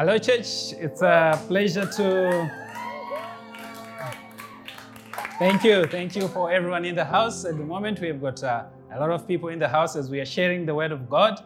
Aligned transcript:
Hello, 0.00 0.16
church. 0.16 0.72
It's 0.80 1.02
a 1.02 1.38
pleasure 1.46 1.84
to. 1.84 2.50
Thank 5.38 5.62
you. 5.62 5.84
Thank 5.84 6.16
you 6.16 6.26
for 6.28 6.50
everyone 6.50 6.86
in 6.86 6.94
the 6.94 7.04
house. 7.04 7.44
At 7.44 7.58
the 7.58 7.64
moment, 7.64 8.00
we 8.00 8.08
have 8.08 8.18
got 8.18 8.42
uh, 8.42 8.64
a 8.94 8.98
lot 8.98 9.10
of 9.10 9.28
people 9.28 9.50
in 9.50 9.58
the 9.58 9.68
house 9.68 9.96
as 9.96 10.08
we 10.08 10.18
are 10.18 10.24
sharing 10.24 10.64
the 10.64 10.74
Word 10.74 10.90
of 10.90 11.10
God. 11.10 11.44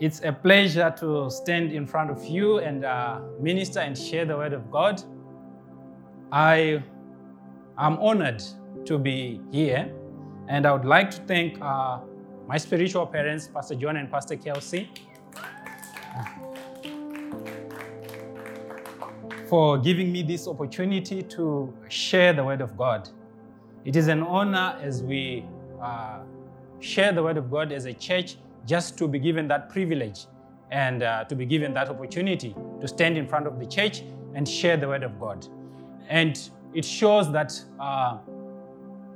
It's 0.00 0.22
a 0.24 0.32
pleasure 0.32 0.90
to 0.98 1.28
stand 1.28 1.72
in 1.72 1.86
front 1.86 2.10
of 2.10 2.24
you 2.24 2.60
and 2.60 2.86
uh, 2.86 3.20
minister 3.38 3.80
and 3.80 3.98
share 3.98 4.24
the 4.24 4.38
Word 4.38 4.54
of 4.54 4.70
God. 4.70 5.02
I 6.32 6.82
am 7.76 7.98
honored 7.98 8.42
to 8.86 8.96
be 8.96 9.42
here, 9.52 9.92
and 10.48 10.64
I 10.64 10.72
would 10.72 10.86
like 10.86 11.10
to 11.10 11.20
thank 11.24 11.60
uh, 11.60 11.98
my 12.48 12.56
spiritual 12.56 13.06
parents, 13.06 13.46
Pastor 13.46 13.74
John 13.74 13.98
and 13.98 14.10
Pastor 14.10 14.36
Kelsey, 14.36 14.88
for 19.48 19.78
giving 19.78 20.10
me 20.10 20.22
this 20.22 20.48
opportunity 20.48 21.22
to 21.22 21.72
share 21.88 22.32
the 22.32 22.42
Word 22.42 22.60
of 22.60 22.76
God. 22.76 23.08
It 23.84 23.94
is 23.96 24.08
an 24.08 24.22
honor 24.22 24.76
as 24.82 25.02
we 25.02 25.44
uh, 25.80 26.18
share 26.80 27.12
the 27.12 27.22
Word 27.22 27.36
of 27.36 27.50
God 27.50 27.72
as 27.72 27.84
a 27.84 27.92
church 27.92 28.36
just 28.66 28.98
to 28.98 29.06
be 29.06 29.18
given 29.18 29.46
that 29.48 29.68
privilege 29.68 30.26
and 30.70 31.02
uh, 31.02 31.24
to 31.24 31.36
be 31.36 31.46
given 31.46 31.72
that 31.74 31.88
opportunity 31.88 32.54
to 32.80 32.88
stand 32.88 33.16
in 33.16 33.28
front 33.28 33.46
of 33.46 33.60
the 33.60 33.66
church 33.66 34.02
and 34.34 34.48
share 34.48 34.76
the 34.76 34.88
Word 34.88 35.04
of 35.04 35.20
God. 35.20 35.46
And 36.08 36.38
it 36.74 36.84
shows 36.84 37.30
that 37.32 37.58
uh, 37.78 38.18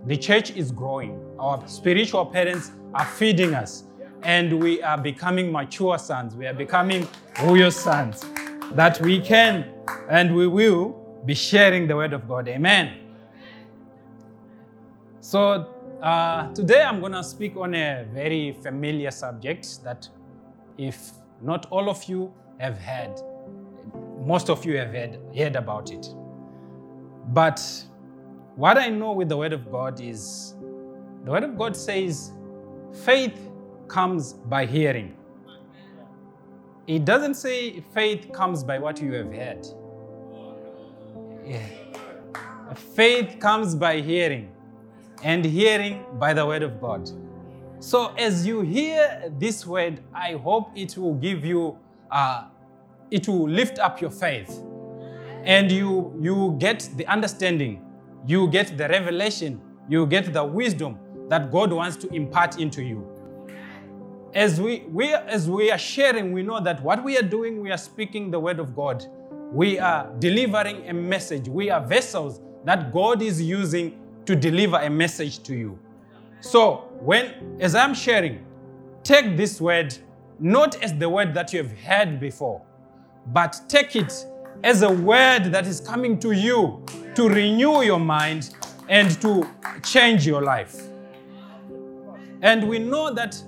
the 0.06 0.16
church 0.16 0.50
is 0.52 0.70
growing. 0.70 1.20
Our 1.38 1.66
spiritual 1.66 2.24
parents 2.26 2.70
are 2.94 3.04
feeding 3.04 3.54
us, 3.54 3.84
and 4.22 4.60
we 4.60 4.80
are 4.82 4.98
becoming 4.98 5.50
mature 5.50 5.98
sons. 5.98 6.36
We 6.36 6.46
are 6.46 6.54
becoming 6.54 7.08
royal 7.42 7.70
sons 7.72 8.24
that 8.72 9.00
we 9.00 9.20
can 9.20 9.72
and 10.08 10.34
we 10.34 10.46
will 10.46 10.96
be 11.24 11.34
sharing 11.34 11.86
the 11.86 11.96
word 11.96 12.12
of 12.12 12.26
God. 12.28 12.48
Amen. 12.48 12.94
So, 15.20 15.68
uh, 16.02 16.52
today 16.54 16.82
I'm 16.82 17.00
going 17.00 17.12
to 17.12 17.22
speak 17.22 17.56
on 17.56 17.74
a 17.74 18.06
very 18.12 18.52
familiar 18.62 19.10
subject 19.10 19.84
that, 19.84 20.08
if 20.78 21.10
not 21.42 21.66
all 21.70 21.90
of 21.90 22.02
you 22.04 22.32
have 22.58 22.78
heard, 22.78 23.20
most 24.24 24.48
of 24.48 24.64
you 24.64 24.76
have 24.78 24.92
heard, 24.92 25.18
heard 25.36 25.56
about 25.56 25.90
it. 25.90 26.06
But 27.28 27.60
what 28.56 28.78
I 28.78 28.88
know 28.88 29.12
with 29.12 29.28
the 29.28 29.36
Word 29.36 29.52
of 29.52 29.70
God 29.70 30.00
is 30.00 30.54
the 31.24 31.30
Word 31.30 31.44
of 31.44 31.56
God 31.56 31.76
says 31.76 32.32
faith 33.04 33.50
comes 33.88 34.32
by 34.32 34.66
hearing. 34.66 35.16
It 36.90 37.04
doesn't 37.04 37.34
say 37.34 37.84
faith 37.94 38.32
comes 38.32 38.64
by 38.64 38.80
what 38.80 39.00
you 39.00 39.12
have 39.12 39.32
heard. 39.32 39.64
Yeah. 41.46 41.64
Faith 42.96 43.36
comes 43.38 43.76
by 43.76 44.00
hearing, 44.00 44.50
and 45.22 45.44
hearing 45.44 46.04
by 46.14 46.34
the 46.34 46.44
Word 46.44 46.64
of 46.64 46.80
God. 46.80 47.08
So, 47.78 48.12
as 48.16 48.44
you 48.44 48.62
hear 48.62 49.32
this 49.38 49.64
word, 49.64 50.00
I 50.12 50.32
hope 50.32 50.72
it 50.74 50.98
will 50.98 51.14
give 51.14 51.44
you, 51.44 51.78
uh, 52.10 52.46
it 53.08 53.28
will 53.28 53.48
lift 53.48 53.78
up 53.78 54.00
your 54.00 54.10
faith, 54.10 54.60
and 55.44 55.70
you 55.70 56.18
you 56.20 56.56
get 56.58 56.90
the 56.96 57.06
understanding, 57.06 57.84
you 58.26 58.48
get 58.48 58.76
the 58.76 58.88
revelation, 58.88 59.60
you 59.88 60.06
get 60.06 60.32
the 60.32 60.42
wisdom 60.42 60.98
that 61.28 61.52
God 61.52 61.72
wants 61.72 61.96
to 61.98 62.12
impart 62.12 62.58
into 62.58 62.82
you. 62.82 63.06
As 64.34 64.60
we, 64.60 64.84
we 64.88 65.12
as 65.12 65.50
we 65.50 65.70
are 65.72 65.78
sharing, 65.78 66.32
we 66.32 66.42
know 66.42 66.60
that 66.60 66.82
what 66.82 67.02
we 67.02 67.18
are 67.18 67.22
doing, 67.22 67.60
we 67.60 67.70
are 67.70 67.78
speaking 67.78 68.30
the 68.30 68.38
word 68.38 68.60
of 68.60 68.76
God. 68.76 69.04
We 69.52 69.78
are 69.80 70.08
delivering 70.20 70.88
a 70.88 70.92
message. 70.92 71.48
We 71.48 71.70
are 71.70 71.84
vessels 71.84 72.40
that 72.64 72.92
God 72.92 73.22
is 73.22 73.42
using 73.42 73.98
to 74.26 74.36
deliver 74.36 74.76
a 74.76 74.88
message 74.88 75.42
to 75.44 75.56
you. 75.56 75.78
So, 76.40 76.88
when 77.00 77.56
as 77.60 77.74
I'm 77.74 77.92
sharing, 77.92 78.44
take 79.02 79.36
this 79.36 79.60
word 79.60 79.96
not 80.38 80.82
as 80.82 80.94
the 80.94 81.08
word 81.08 81.34
that 81.34 81.52
you 81.52 81.62
have 81.62 81.72
heard 81.80 82.20
before, 82.20 82.62
but 83.26 83.60
take 83.68 83.96
it 83.96 84.26
as 84.62 84.82
a 84.82 84.90
word 84.90 85.44
that 85.46 85.66
is 85.66 85.80
coming 85.80 86.18
to 86.20 86.32
you 86.32 86.84
to 87.14 87.28
renew 87.28 87.82
your 87.82 88.00
mind 88.00 88.54
and 88.88 89.20
to 89.20 89.46
change 89.82 90.26
your 90.26 90.42
life. 90.42 90.80
And 92.42 92.68
we 92.68 92.78
know 92.78 93.12
that 93.12 93.42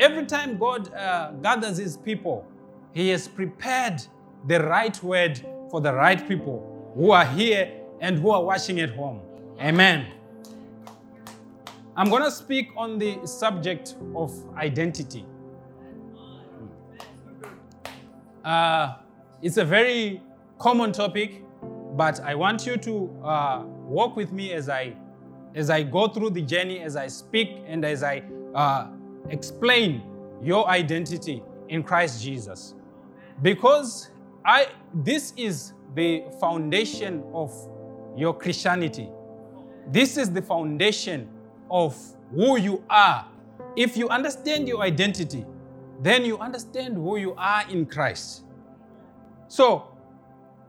every 0.00 0.26
time 0.26 0.58
God 0.58 0.92
uh, 0.94 1.32
gathers 1.42 1.78
his 1.78 1.96
people, 1.96 2.46
he 2.92 3.08
has 3.10 3.28
prepared 3.28 4.02
the 4.46 4.62
right 4.62 5.02
word 5.02 5.44
for 5.70 5.80
the 5.80 5.92
right 5.92 6.26
people 6.26 6.92
who 6.94 7.10
are 7.10 7.24
here 7.24 7.72
and 8.00 8.18
who 8.18 8.30
are 8.30 8.42
watching 8.42 8.80
at 8.80 8.90
home. 8.90 9.20
Amen. 9.60 10.06
I'm 11.96 12.10
going 12.10 12.22
to 12.22 12.30
speak 12.30 12.70
on 12.76 12.98
the 12.98 13.26
subject 13.26 13.94
of 14.14 14.32
identity. 14.56 15.24
Uh, 18.44 18.96
it's 19.42 19.56
a 19.56 19.64
very 19.64 20.22
common 20.58 20.92
topic, 20.92 21.42
but 21.96 22.20
I 22.20 22.34
want 22.34 22.66
you 22.66 22.76
to 22.76 23.20
uh, 23.24 23.62
walk 23.64 24.14
with 24.14 24.32
me 24.32 24.52
as 24.52 24.68
I 24.68 24.94
as 25.54 25.70
I 25.70 25.82
go 25.82 26.06
through 26.06 26.30
the 26.30 26.42
journey, 26.42 26.80
as 26.80 26.96
I 26.96 27.06
speak, 27.06 27.62
and 27.66 27.82
as 27.82 28.02
I 28.02 28.22
uh, 28.54 28.88
explain 29.30 30.02
your 30.42 30.68
identity 30.68 31.42
in 31.68 31.82
Christ 31.82 32.22
Jesus. 32.22 32.74
Because 33.42 34.10
I 34.44 34.68
this 34.94 35.32
is 35.36 35.72
the 35.94 36.24
foundation 36.40 37.24
of 37.32 37.52
your 38.16 38.34
Christianity. 38.34 39.08
This 39.88 40.16
is 40.16 40.30
the 40.30 40.42
foundation 40.42 41.28
of 41.70 41.96
who 42.34 42.58
you 42.58 42.82
are. 42.88 43.26
If 43.76 43.96
you 43.96 44.08
understand 44.08 44.68
your 44.68 44.82
identity, 44.82 45.44
then 46.00 46.24
you 46.24 46.38
understand 46.38 46.94
who 46.94 47.16
you 47.16 47.34
are 47.36 47.64
in 47.70 47.86
Christ. 47.86 48.42
So, 49.48 49.88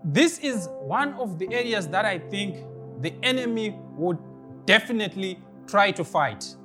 this 0.03 0.39
is 0.39 0.69
one 0.81 1.13
of 1.13 1.39
the 1.39 1.51
areas 1.51 1.87
that 1.87 2.05
I 2.05 2.19
think 2.19 2.63
the 3.01 3.13
enemy 3.23 3.77
would 3.95 4.17
definitely 4.65 5.39
try 5.65 5.91
to 5.91 6.03
fight, 6.03 6.55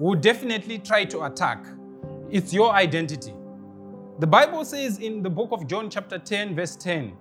would 0.00 0.22
definitely 0.22 0.78
try 0.78 1.04
to 1.04 1.24
attack. 1.24 1.62
It's 2.30 2.54
your 2.54 2.72
identity. 2.72 3.34
The 4.18 4.26
Bible 4.26 4.64
says 4.64 4.98
in 4.98 5.22
the 5.22 5.28
book 5.28 5.50
of 5.52 5.66
John, 5.66 5.90
chapter 5.90 6.18
10, 6.18 6.56
verse 6.56 6.74
10, 6.74 7.12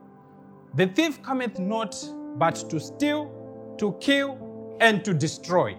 the 0.76 0.88
thief 0.88 1.22
cometh 1.22 1.60
not 1.60 1.94
but 2.38 2.56
to 2.70 2.80
steal, 2.80 3.76
to 3.80 3.98
kill, 4.00 4.78
and 4.80 5.04
to 5.04 5.14
destroy. 5.14 5.76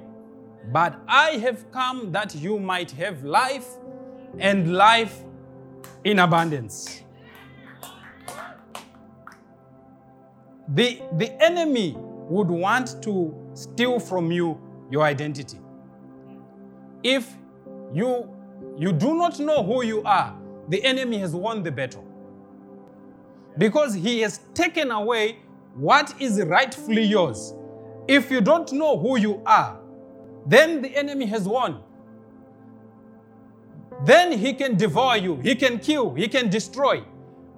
But 0.73 1.01
I 1.09 1.39
have 1.39 1.71
come 1.73 2.13
that 2.13 2.35
you 2.35 2.59
might 2.59 2.91
have 2.91 3.25
life 3.25 3.67
and 4.39 4.75
life 4.75 5.23
in 6.05 6.19
abundance. 6.19 7.03
The, 10.69 11.01
the 11.17 11.43
enemy 11.43 11.97
would 11.97 12.49
want 12.49 13.03
to 13.05 13.35
steal 13.55 13.99
from 13.99 14.31
you 14.31 14.61
your 14.91 15.03
identity. 15.03 15.59
If 17.03 17.35
you, 17.93 18.29
you 18.77 18.93
do 18.93 19.15
not 19.15 19.39
know 19.39 19.63
who 19.63 19.83
you 19.85 20.03
are, 20.03 20.37
the 20.69 20.83
enemy 20.85 21.19
has 21.19 21.35
won 21.35 21.63
the 21.63 21.73
battle. 21.73 22.07
Because 23.59 23.95
he 23.95 24.21
has 24.21 24.41
taken 24.55 24.91
away 24.91 25.39
what 25.75 26.15
is 26.21 26.41
rightfully 26.43 27.03
yours. 27.03 27.55
If 28.07 28.31
you 28.31 28.41
don't 28.41 28.73
know 28.73 28.99
who 28.99 29.19
you 29.19 29.43
are, 29.47 29.79
then 30.47 30.83
the 30.83 30.97
enemy 30.97 31.27
has 31.27 31.47
won. 31.47 31.83
Then 34.05 34.33
he 34.33 34.55
can 34.55 34.77
devour 34.77 35.17
you, 35.17 35.37
he 35.37 35.55
can 35.55 35.79
kill, 35.79 36.15
he 36.15 36.27
can 36.29 36.49
destroy. 36.49 37.05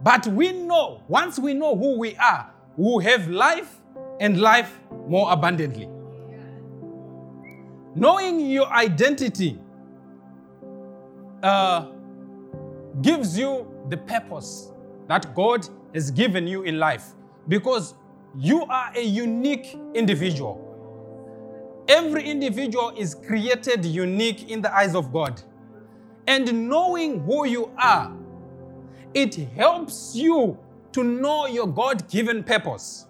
But 0.02 0.26
we 0.26 0.52
know, 0.52 1.02
once 1.06 1.38
we 1.38 1.54
know 1.54 1.76
who 1.76 1.98
we 1.98 2.16
are, 2.16 2.50
we 2.76 3.04
have 3.04 3.28
life 3.28 3.76
and 4.18 4.40
life 4.40 4.80
more 5.06 5.32
abundantly. 5.32 5.88
Knowing 7.94 8.40
your 8.40 8.66
identity 8.72 9.58
uh, 11.42 11.90
gives 13.02 13.38
you 13.38 13.66
the 13.88 13.96
purpose 13.96 14.72
that 15.08 15.34
God 15.34 15.68
has 15.94 16.10
given 16.10 16.46
you 16.46 16.62
in 16.62 16.78
life 16.78 17.12
because 17.48 17.94
you 18.38 18.64
are 18.64 18.92
a 18.94 19.02
unique 19.02 19.76
individual. 19.94 20.68
Every 21.88 22.22
individual 22.24 22.94
is 22.96 23.14
created 23.14 23.84
unique 23.84 24.48
in 24.50 24.62
the 24.62 24.74
eyes 24.74 24.94
of 24.94 25.12
God. 25.12 25.42
And 26.26 26.68
knowing 26.68 27.20
who 27.24 27.46
you 27.46 27.70
are, 27.76 28.16
it 29.12 29.34
helps 29.34 30.14
you 30.14 30.56
to 30.92 31.02
know 31.02 31.46
your 31.46 31.66
God 31.66 32.08
given 32.08 32.44
purpose. 32.44 33.06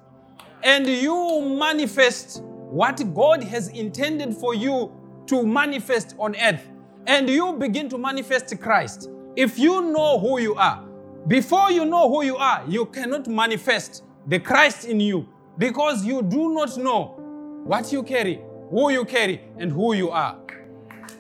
And 0.63 0.87
you 0.87 1.41
manifest 1.59 2.43
what 2.73 3.15
God 3.15 3.45
has 3.45 3.69
intended 3.69 4.35
for 4.35 4.55
you 4.55 4.93
to 5.27 5.45
manifest 5.45 6.15
on 6.19 6.35
earth. 6.37 6.67
And 7.07 7.29
you 7.29 7.53
begin 7.55 7.89
to 7.91 7.99
manifest 7.99 8.59
Christ. 8.61 9.11
If 9.37 9.59
you 9.59 9.93
know 9.93 10.19
who 10.19 10.41
you 10.41 10.55
are, 10.55 10.85
Before 11.27 11.71
you 11.71 11.85
know 11.85 12.09
who 12.09 12.25
you 12.25 12.37
are, 12.37 12.65
you 12.67 12.87
cannot 12.87 13.29
manifest 13.29 14.03
the 14.27 14.41
Christ 14.41 14.85
in 14.87 14.99
you 14.99 15.29
because 15.57 16.05
you 16.05 16.21
do 16.21 16.53
not 16.53 16.77
know 16.77 17.15
what 17.65 17.93
you 17.93 18.03
carry, 18.03 18.41
who 18.71 18.91
you 18.91 19.05
carry, 19.05 19.41
and 19.57 19.71
who 19.71 19.95
you 19.95 20.11
are. 20.11 20.37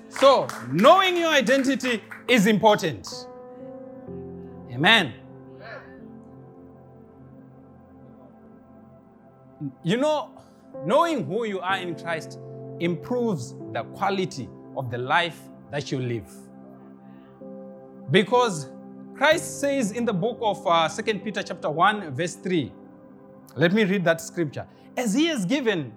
So, 0.08 0.48
knowing 0.72 1.16
your 1.16 1.30
identity 1.30 2.02
is 2.26 2.46
important. 2.48 3.08
Amen. 4.72 5.14
You 9.84 9.96
know, 9.98 10.30
knowing 10.84 11.24
who 11.24 11.44
you 11.44 11.60
are 11.60 11.78
in 11.78 11.94
Christ 11.94 12.38
improves 12.80 13.54
the 13.72 13.84
quality 13.94 14.48
of 14.76 14.90
the 14.90 14.98
life 14.98 15.38
that 15.70 15.90
you 15.92 15.98
live. 15.98 16.30
Because 18.10 18.68
Christ 19.14 19.60
says 19.60 19.92
in 19.92 20.04
the 20.04 20.12
book 20.12 20.38
of 20.40 20.66
uh, 20.66 20.88
2 20.88 21.18
Peter 21.20 21.42
chapter 21.42 21.70
1 21.70 22.14
verse 22.14 22.34
3. 22.34 22.72
Let 23.56 23.72
me 23.72 23.84
read 23.84 24.04
that 24.04 24.20
scripture. 24.20 24.66
As 24.96 25.14
he 25.14 25.26
has 25.26 25.44
given 25.44 25.92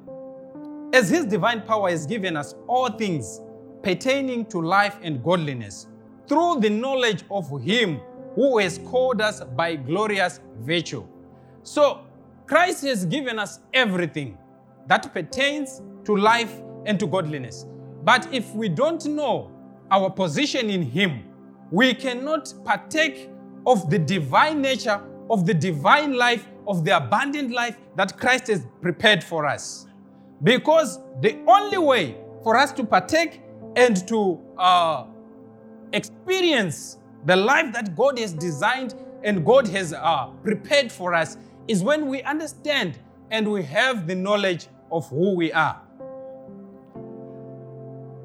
as 0.94 1.10
his 1.10 1.26
divine 1.26 1.62
power 1.62 1.90
has 1.90 2.06
given 2.06 2.38
us 2.38 2.56
all 2.68 2.90
things 2.90 3.42
pertaining 3.84 4.46
to 4.46 4.62
life 4.62 4.98
and 5.02 5.22
godliness 5.24 5.88
through 6.28 6.60
the 6.62 6.70
knowledge 6.70 7.24
of 7.30 7.50
him 7.62 8.00
who 8.36 8.60
has 8.60 8.78
called 8.78 9.20
us 9.20 9.42
by 9.42 9.76
glorious 9.76 10.40
virtue. 10.60 11.06
So, 11.64 12.06
Christ 12.46 12.86
has 12.86 13.06
given 13.06 13.40
us 13.40 13.60
everything 13.74 14.38
that 14.88 15.14
pertains 15.14 15.82
to 16.06 16.16
life 16.16 16.62
and 16.86 17.00
to 17.00 17.08
godliness. 17.08 17.66
But 18.04 18.32
if 18.34 18.54
we 18.54 18.70
don't 18.70 19.04
know 19.06 19.52
our 19.92 20.10
position 20.10 20.70
in 20.70 20.82
Him, 20.82 21.24
we 21.72 21.94
cannot 21.94 22.54
partake 22.64 23.30
of 23.66 23.90
the 23.90 23.98
divine 23.98 24.62
nature, 24.62 25.02
of 25.30 25.46
the 25.46 25.54
divine 25.54 26.14
life, 26.14 26.48
of 26.68 26.86
the 26.86 26.96
abundant 26.96 27.52
life 27.52 27.78
that 27.96 28.18
Christ 28.18 28.48
has 28.48 28.66
prepared 28.82 29.24
for 29.24 29.46
us. 29.46 29.88
Because 30.44 31.00
the 31.22 31.40
only 31.48 31.78
way 31.78 32.18
for 32.44 32.58
us 32.58 32.72
to 32.74 32.84
partake 32.84 33.42
and 33.76 34.08
to 34.08 34.40
uh, 34.58 35.06
experience 35.94 36.98
the 37.26 37.36
life 37.36 37.74
that 37.74 37.96
God 37.96 38.20
has 38.20 38.34
designed 38.34 38.94
and 39.24 39.44
God 39.44 39.68
has 39.70 39.94
uh, 39.94 40.28
prepared 40.44 40.92
for 40.92 41.14
us 41.14 41.38
is 41.68 41.82
when 41.82 42.08
we 42.08 42.22
understand 42.24 43.00
and 43.32 43.52
we 43.52 43.64
have 43.64 44.06
the 44.06 44.16
knowledge 44.16 44.68
of 44.92 45.10
who 45.10 45.36
we 45.36 45.52
are. 45.52 45.82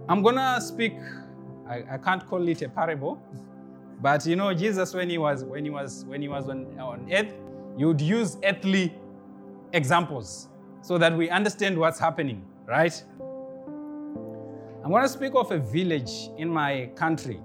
I'm 0.09 0.23
gonna 0.23 0.61
speak, 0.61 0.95
I, 1.69 1.85
I 1.93 1.99
can't 1.99 2.27
call 2.27 2.47
it 2.49 2.63
a 2.63 2.69
parable, 2.69 3.23
but 4.01 4.27
you 4.27 4.37
know, 4.37 4.53
Jesus 4.55 4.95
when 4.95 5.11
he 5.11 5.19
was 5.19 5.45
when 5.45 5.65
he 5.65 5.71
was 5.71 6.05
when 6.07 6.23
he 6.23 6.29
was 6.29 6.49
on, 6.49 6.67
on 6.79 7.07
earth, 7.13 7.33
he 7.77 7.85
would 7.85 8.01
use 8.01 8.37
earthly 8.45 8.95
examples 9.73 10.49
so 10.83 10.99
that 10.99 11.17
we 11.17 11.29
understand 11.31 11.79
what's 11.79 11.99
happening, 11.99 12.45
right? 12.67 13.03
I'm 14.83 14.91
gonna 14.91 15.09
speak 15.09 15.33
of 15.35 15.53
a 15.53 15.59
village 15.59 16.31
in 16.39 16.49
my 16.49 16.91
country. 16.95 17.41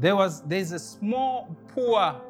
There 0.00 0.16
was 0.16 0.42
there's 0.42 0.72
a 0.72 0.78
small 0.78 1.56
poor 1.68 2.20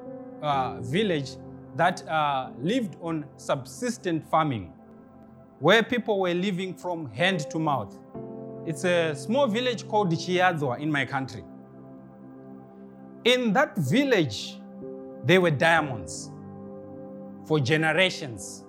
uh, 0.43 0.81
village 0.81 1.31
that 1.75 2.07
uh, 2.09 2.51
lived 2.61 2.97
on 3.01 3.25
subsistent 3.37 4.29
farming, 4.29 4.73
where 5.59 5.83
people 5.83 6.21
were 6.21 6.35
living 6.35 6.75
from 6.75 7.11
hand 7.13 7.49
to 7.51 7.59
mouth. 7.59 7.99
It's 8.67 8.85
a 8.85 9.15
small 9.15 9.47
village 9.47 9.87
called 9.89 10.11
Chiadzwa 10.13 10.81
in 10.81 10.91
my 10.91 11.05
country. 11.05 11.45
In 13.25 13.53
that 13.55 13.77
village, 13.77 14.59
there 15.25 15.41
were 15.41 15.51
diamonds 15.51 16.31
for 17.47 17.61
generations. 17.61 18.65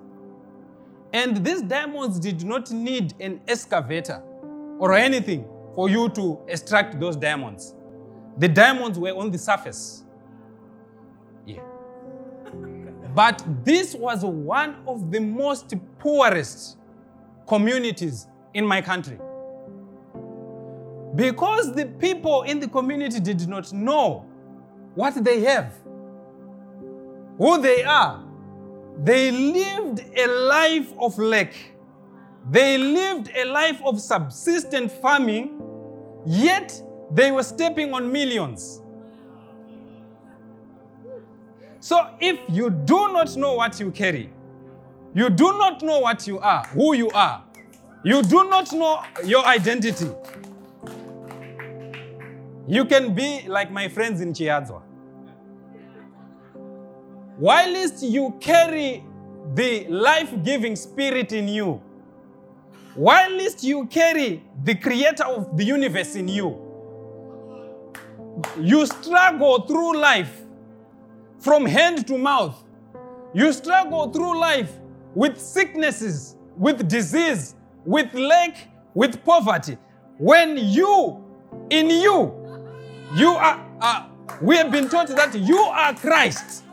And 1.13 1.43
these 1.43 1.61
diamonds 1.61 2.19
did 2.19 2.43
not 2.43 2.71
need 2.71 3.13
an 3.19 3.41
excavator 3.47 4.21
or 4.79 4.93
anything 4.93 5.47
for 5.73 5.89
you 5.89 6.09
to 6.09 6.39
extract 6.47 6.99
those 6.99 7.15
diamonds. 7.15 7.75
The 8.37 8.47
diamonds 8.47 8.99
were 8.99 9.11
on 9.11 9.31
the 9.31 9.37
surface. 9.37 10.03
Yeah. 11.45 11.61
But 13.15 13.43
this 13.63 13.95
was 13.95 14.23
one 14.23 14.77
of 14.87 15.11
the 15.11 15.19
most 15.19 15.73
poorest 15.97 16.76
communities 17.47 18.27
in 18.53 18.65
my 18.65 18.81
country. 18.81 19.19
Because 21.15 21.73
the 21.73 21.85
people 21.99 22.43
in 22.43 22.59
the 22.59 22.67
community 22.67 23.19
did 23.19 23.47
not 23.47 23.71
know 23.73 24.25
what 24.93 25.23
they 25.23 25.41
have, 25.41 25.73
who 27.37 27.61
they 27.61 27.83
are, 27.83 28.23
they 29.03 29.31
lived 29.31 30.03
a 30.15 30.27
life 30.27 30.91
of 30.99 31.17
lack. 31.17 31.53
They 32.49 32.77
lived 32.77 33.31
a 33.35 33.45
life 33.45 33.81
of 33.83 33.99
subsistent 33.99 34.91
farming, 34.91 35.61
yet 36.25 36.81
they 37.11 37.31
were 37.31 37.43
stepping 37.43 37.93
on 37.93 38.11
millions. 38.11 38.81
So 41.79 42.09
if 42.19 42.39
you 42.49 42.69
do 42.69 43.13
not 43.13 43.35
know 43.37 43.53
what 43.53 43.79
you 43.79 43.91
carry, 43.91 44.29
you 45.17 45.31
do 45.31 45.57
not 45.57 45.81
know 45.81 45.97
what 45.97 46.27
you 46.27 46.37
are, 46.37 46.63
who 46.67 46.93
you 46.93 47.09
are, 47.09 47.43
you 48.03 48.21
do 48.21 48.47
not 48.47 48.71
know 48.71 49.01
your 49.25 49.43
identity, 49.47 50.11
you 52.67 52.85
can 52.85 53.15
be 53.15 53.41
like 53.47 53.71
my 53.71 53.87
friends 53.87 54.21
in 54.21 54.31
Chiadzwa. 54.31 54.83
Whilst 57.39 58.03
you 58.03 58.37
carry 58.39 59.03
the 59.55 59.87
life 59.87 60.31
giving 60.43 60.75
spirit 60.75 61.31
in 61.31 61.47
you, 61.47 61.81
whilst 62.95 63.63
you 63.63 63.87
carry 63.87 64.43
the 64.63 64.75
creator 64.75 65.23
of 65.23 65.57
the 65.57 65.63
universe 65.63 66.15
in 66.15 66.27
you, 66.27 66.61
you 68.59 68.85
struggle 68.85 69.61
through 69.61 69.97
life 69.97 70.41
from 71.39 71.65
hand 71.65 72.05
to 72.05 72.19
mouth. 72.19 72.63
You 73.33 73.51
struggle 73.51 74.11
through 74.11 74.39
life 74.39 74.71
with 75.17 75.41
sicknesses, 75.41 76.35
with 76.55 76.87
disease, 76.87 77.55
with 77.83 78.13
lack, 78.13 78.67
with 78.93 79.25
poverty. 79.25 79.75
When 80.19 80.55
you, 80.59 81.25
in 81.71 81.89
you, 81.89 82.35
you 83.15 83.29
are, 83.29 83.67
uh, 83.81 84.09
we 84.43 84.57
have 84.57 84.71
been 84.71 84.87
taught 84.87 85.07
that 85.07 85.33
you 85.33 85.57
are 85.57 85.95
Christ. 85.95 86.63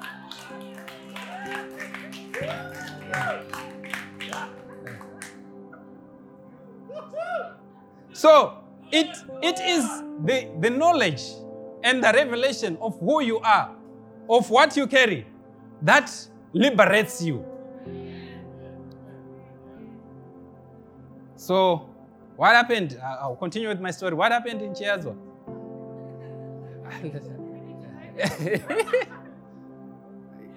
So 8.13 8.58
it, 8.93 9.17
it 9.43 9.58
is 9.60 9.89
the, 10.22 10.51
the 10.60 10.69
knowledge 10.69 11.22
and 11.82 12.05
the 12.05 12.13
revelation 12.13 12.77
of 12.82 13.01
who 13.01 13.22
you 13.22 13.39
are, 13.39 13.74
of 14.29 14.51
what 14.51 14.77
you 14.77 14.86
carry, 14.86 15.27
that 15.81 16.13
liberates 16.53 17.22
you. 17.22 17.54
So, 21.44 21.91
what 22.36 22.55
happened? 22.55 22.98
I'll 23.05 23.36
continue 23.36 23.69
with 23.69 23.79
my 23.79 23.91
story. 23.91 24.15
What 24.15 24.32
happened 24.32 24.63
in 24.63 24.72
Chiadzwa? 24.72 25.15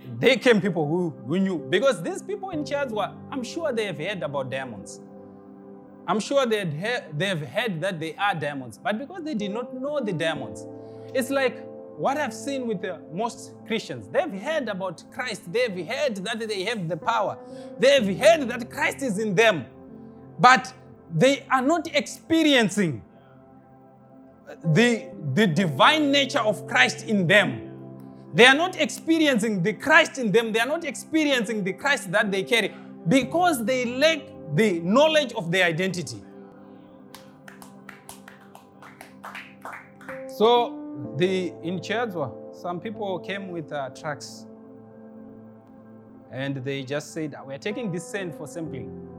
they 0.20 0.38
came 0.38 0.62
people 0.62 0.88
who, 0.88 1.10
who 1.28 1.40
knew. 1.40 1.58
Because 1.58 2.02
these 2.02 2.22
people 2.22 2.52
in 2.52 2.64
Chiadzwa, 2.64 3.14
I'm 3.30 3.44
sure 3.44 3.74
they 3.74 3.84
have 3.88 3.98
heard 3.98 4.24
about 4.24 4.50
diamonds. 4.50 5.02
I'm 6.08 6.22
sure 6.22 6.46
they 6.46 6.64
they've 7.14 7.42
heard 7.42 7.82
that 7.82 8.00
they 8.00 8.16
are 8.16 8.34
diamonds. 8.34 8.78
But 8.78 8.98
because 8.98 9.26
they 9.26 9.34
did 9.34 9.52
not 9.52 9.74
know 9.74 10.00
the 10.00 10.14
diamonds, 10.14 10.66
it's 11.14 11.30
like 11.30 11.68
what 11.98 12.16
I've 12.16 12.34
seen 12.34 12.66
with 12.66 12.82
the 12.82 13.02
most 13.12 13.56
Christians. 13.68 14.08
They've 14.08 14.42
heard 14.42 14.70
about 14.70 15.04
Christ. 15.12 15.52
They've 15.52 15.86
heard 15.86 16.16
that 16.24 16.40
they 16.48 16.64
have 16.64 16.88
the 16.88 16.96
power. 16.96 17.38
They've 17.78 18.18
heard 18.18 18.48
that 18.48 18.72
Christ 18.72 19.02
is 19.02 19.20
in 19.20 19.36
them. 19.36 19.66
But 20.40 20.74
they 21.14 21.46
are 21.50 21.62
not 21.62 21.88
experiencing 21.96 23.02
the, 24.64 25.10
the 25.34 25.48
divine 25.48 26.12
nature 26.12 26.40
of 26.40 26.68
Christ 26.68 27.06
in 27.06 27.28
them. 27.28 27.64
They 28.34 28.46
are 28.46 28.56
not 28.56 28.80
experiencing 28.80 29.64
the 29.64 29.74
Christ 29.74 30.18
in 30.18 30.32
them. 30.32 30.52
They 30.52 30.60
are 30.60 30.68
not 30.68 30.84
experiencing 30.84 31.64
the 31.64 31.74
Christ 31.74 32.12
that 32.12 32.32
they 32.32 32.44
carry 32.44 32.74
because 33.08 33.64
they 33.64 33.86
lack 33.86 34.20
the 34.54 34.80
knowledge 34.82 35.34
of 35.34 35.52
their 35.52 35.66
identity. 35.66 36.22
So 40.28 41.16
the 41.18 41.54
in 41.64 41.80
Chiadzwa, 41.80 42.56
some 42.56 42.80
people 42.80 43.18
came 43.20 43.50
with 43.50 43.72
uh, 43.72 43.90
trucks 43.90 44.46
and 46.32 46.58
they 46.58 46.84
just 46.84 47.14
said, 47.14 47.36
We're 47.46 47.58
taking 47.58 47.92
this 47.92 48.08
sand 48.08 48.36
for 48.36 48.48
sampling. 48.48 49.17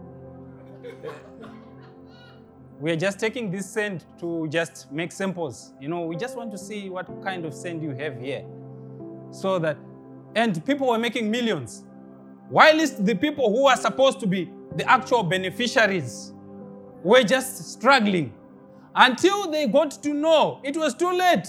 We're 2.81 2.97
just 2.97 3.19
taking 3.19 3.51
this 3.51 3.69
sand 3.69 4.05
to 4.21 4.47
just 4.49 4.91
make 4.93 5.11
samples. 5.11 5.73
You 5.81 5.89
know, 5.89 6.03
we 6.03 6.17
just 6.17 6.37
want 6.37 6.53
to 6.53 6.59
see 6.59 6.89
what 6.89 7.07
kind 7.25 7.45
of 7.45 7.53
sand 7.53 7.83
you 7.83 7.91
have 7.91 8.21
here. 8.21 8.45
So 9.31 9.59
that, 9.59 9.77
and 10.37 10.65
people 10.65 10.89
were 10.89 10.99
making 10.99 11.31
millions. 11.31 11.85
While 12.49 12.77
the 12.77 13.15
people 13.15 13.51
who 13.51 13.67
are 13.67 13.77
supposed 13.77 14.21
to 14.21 14.27
be 14.27 14.51
the 14.77 14.89
actual 14.89 15.23
beneficiaries 15.23 16.33
were 17.03 17.23
just 17.23 17.73
struggling 17.73 18.33
until 18.95 19.51
they 19.51 19.67
got 19.67 19.91
to 20.03 20.13
know 20.13 20.61
it 20.63 20.77
was 20.77 20.95
too 20.95 21.13
late. 21.13 21.49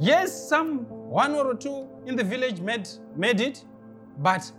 Yes, 0.00 0.48
some 0.48 0.86
one 0.88 1.34
or 1.34 1.54
two 1.54 1.88
in 2.06 2.16
the 2.16 2.24
village 2.24 2.60
made, 2.60 2.88
made 3.16 3.40
it, 3.40 3.64
but 4.18 4.50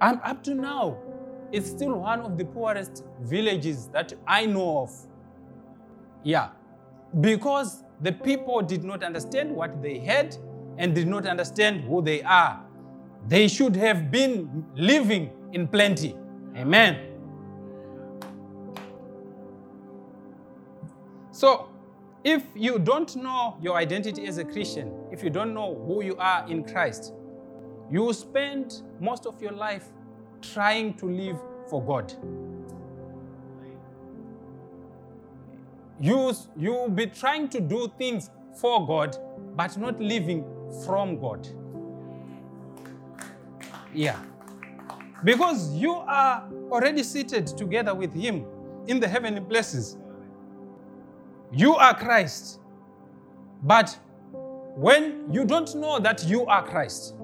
I'm 0.00 0.20
up 0.24 0.42
to 0.44 0.54
now, 0.54 0.98
it's 1.56 1.70
still 1.70 1.94
one 1.94 2.20
of 2.20 2.36
the 2.36 2.44
poorest 2.44 3.02
villages 3.22 3.88
that 3.88 4.12
I 4.26 4.44
know 4.44 4.80
of. 4.80 4.90
Yeah, 6.22 6.50
because 7.22 7.82
the 8.02 8.12
people 8.12 8.60
did 8.60 8.84
not 8.84 9.02
understand 9.02 9.50
what 9.50 9.80
they 9.80 9.98
had 9.98 10.36
and 10.76 10.94
did 10.94 11.08
not 11.08 11.24
understand 11.24 11.80
who 11.80 12.02
they 12.02 12.22
are. 12.22 12.62
They 13.26 13.48
should 13.48 13.74
have 13.74 14.10
been 14.10 14.66
living 14.74 15.30
in 15.54 15.66
plenty. 15.66 16.14
Amen. 16.54 16.98
So, 21.30 21.70
if 22.22 22.42
you 22.54 22.78
don't 22.78 23.16
know 23.16 23.56
your 23.62 23.76
identity 23.76 24.26
as 24.26 24.36
a 24.36 24.44
Christian, 24.44 24.92
if 25.10 25.24
you 25.24 25.30
don't 25.30 25.54
know 25.54 25.82
who 25.86 26.04
you 26.04 26.16
are 26.16 26.46
in 26.50 26.64
Christ, 26.64 27.14
you 27.90 28.02
will 28.02 28.14
spend 28.14 28.82
most 29.00 29.24
of 29.24 29.40
your 29.40 29.52
life 29.52 29.86
trying 30.52 30.94
to 30.94 31.06
live 31.06 31.38
for 31.68 31.82
God. 31.82 32.12
You, 35.98 36.34
you 36.56 36.72
will 36.72 36.90
be 36.90 37.06
trying 37.06 37.48
to 37.48 37.60
do 37.60 37.90
things 37.98 38.30
for 38.60 38.86
God, 38.86 39.16
but 39.56 39.76
not 39.76 40.00
living 40.00 40.44
from 40.84 41.18
God. 41.18 41.48
Yeah. 43.94 44.18
Because 45.24 45.72
you 45.74 45.92
are 45.92 46.46
already 46.70 47.02
seated 47.02 47.46
together 47.46 47.94
with 47.94 48.12
Him 48.12 48.44
in 48.86 49.00
the 49.00 49.08
heavenly 49.08 49.40
places. 49.40 49.96
You 51.52 51.74
are 51.74 51.96
Christ. 51.96 52.60
But 53.62 53.98
when 54.76 55.32
you 55.32 55.44
don't 55.44 55.74
know 55.74 55.98
that 55.98 56.24
you 56.26 56.44
are 56.46 56.62
Christ, 56.62 57.14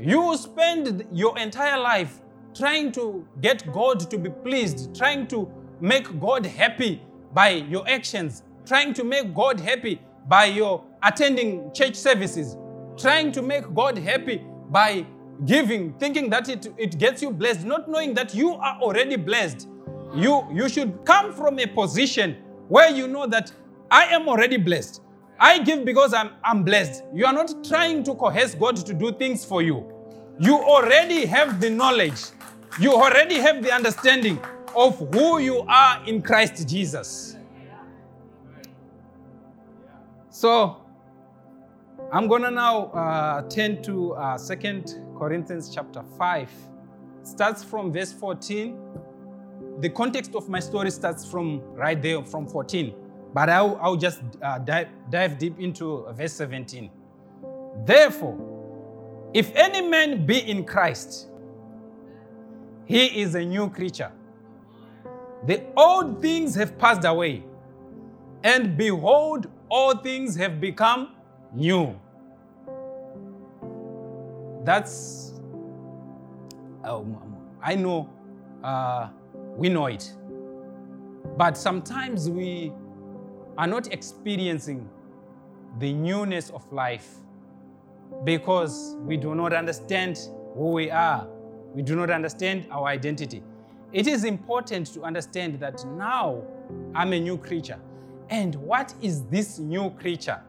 you 0.00 0.36
spend 0.36 1.06
your 1.12 1.36
entire 1.38 1.78
life 1.78 2.20
trying 2.54 2.92
to 2.92 3.26
get 3.40 3.70
God 3.72 4.00
to 4.10 4.18
be 4.18 4.30
pleased, 4.30 4.96
trying 4.96 5.26
to 5.28 5.50
make 5.80 6.20
God 6.20 6.46
happy 6.46 7.02
by 7.32 7.50
your 7.50 7.88
actions, 7.88 8.42
trying 8.66 8.94
to 8.94 9.04
make 9.04 9.34
God 9.34 9.60
happy 9.60 10.00
by 10.28 10.46
your 10.46 10.84
attending 11.02 11.72
church 11.72 11.94
services, 11.94 12.56
trying 12.96 13.32
to 13.32 13.42
make 13.42 13.72
God 13.74 13.98
happy 13.98 14.44
by 14.70 15.06
giving, 15.44 15.92
thinking 15.94 16.30
that 16.30 16.48
it, 16.48 16.68
it 16.76 16.98
gets 16.98 17.22
you 17.22 17.30
blessed, 17.30 17.64
not 17.64 17.88
knowing 17.88 18.14
that 18.14 18.34
you 18.34 18.54
are 18.54 18.78
already 18.80 19.16
blessed. 19.16 19.68
You, 20.14 20.46
you 20.52 20.68
should 20.68 21.04
come 21.04 21.32
from 21.32 21.58
a 21.58 21.66
position 21.66 22.36
where 22.68 22.90
you 22.90 23.08
know 23.08 23.26
that 23.26 23.52
I 23.90 24.06
am 24.06 24.28
already 24.28 24.56
blessed. 24.56 25.02
I 25.38 25.58
give 25.60 25.84
because 25.84 26.12
I'm, 26.12 26.30
I'm 26.42 26.64
blessed. 26.64 27.04
You 27.14 27.26
are 27.26 27.32
not 27.32 27.64
trying 27.64 28.02
to 28.04 28.14
coerce 28.14 28.54
God 28.54 28.76
to 28.76 28.94
do 28.94 29.12
things 29.12 29.44
for 29.44 29.62
you. 29.62 29.86
You 30.40 30.56
already 30.58 31.26
have 31.26 31.60
the 31.60 31.70
knowledge, 31.70 32.20
you 32.80 32.92
already 32.92 33.36
have 33.36 33.62
the 33.62 33.72
understanding 33.72 34.40
of 34.76 34.98
who 35.12 35.38
you 35.38 35.60
are 35.68 36.02
in 36.06 36.22
Christ 36.22 36.68
Jesus. 36.68 37.36
So, 40.30 40.76
I'm 42.12 42.28
going 42.28 42.42
to 42.42 42.50
now 42.50 42.86
uh, 42.86 43.42
turn 43.48 43.82
to 43.82 44.14
uh, 44.14 44.38
2 44.38 44.84
Corinthians 45.18 45.74
chapter 45.74 46.02
5. 46.16 46.48
It 47.20 47.26
starts 47.26 47.64
from 47.64 47.92
verse 47.92 48.12
14. 48.12 48.78
The 49.80 49.90
context 49.90 50.34
of 50.34 50.48
my 50.48 50.60
story 50.60 50.90
starts 50.90 51.28
from 51.28 51.60
right 51.74 52.00
there, 52.00 52.22
from 52.22 52.46
14. 52.46 52.94
But 53.34 53.50
I'll, 53.50 53.78
I'll 53.80 53.96
just 53.96 54.20
uh, 54.42 54.58
dive, 54.58 54.88
dive 55.10 55.38
deep 55.38 55.58
into 55.58 56.06
verse 56.12 56.32
17. 56.32 56.90
Therefore, 57.84 58.36
if 59.34 59.54
any 59.54 59.86
man 59.86 60.24
be 60.24 60.38
in 60.38 60.64
Christ, 60.64 61.28
he 62.86 63.20
is 63.20 63.34
a 63.34 63.44
new 63.44 63.68
creature. 63.68 64.10
The 65.46 65.62
old 65.76 66.20
things 66.20 66.54
have 66.54 66.78
passed 66.78 67.04
away, 67.04 67.44
and 68.42 68.76
behold, 68.76 69.46
all 69.68 69.96
things 69.96 70.34
have 70.36 70.60
become 70.60 71.14
new. 71.52 71.98
That's, 74.64 75.34
um, 76.82 77.36
I 77.62 77.74
know, 77.74 78.08
uh, 78.64 79.08
we 79.56 79.68
know 79.68 79.86
it. 79.86 80.12
But 81.36 81.56
sometimes 81.56 82.28
we 82.28 82.72
are 83.58 83.66
not 83.66 83.92
experiencing 83.92 84.88
the 85.80 85.92
newness 85.92 86.48
of 86.50 86.72
life 86.72 87.16
because 88.24 88.96
we 89.00 89.16
do 89.16 89.34
not 89.34 89.52
understand 89.52 90.16
who 90.54 90.70
we 90.70 90.90
are. 90.90 91.26
We 91.74 91.82
do 91.82 91.96
not 91.96 92.08
understand 92.08 92.66
our 92.70 92.86
identity. 92.86 93.42
It 93.92 94.06
is 94.06 94.24
important 94.24 94.86
to 94.94 95.02
understand 95.02 95.58
that 95.60 95.84
now 95.96 96.42
I'm 96.94 97.12
a 97.12 97.20
new 97.20 97.36
creature. 97.36 97.80
And 98.30 98.54
what 98.54 98.94
is 99.02 99.24
this 99.24 99.58
new 99.58 99.90
creature? 99.90 100.40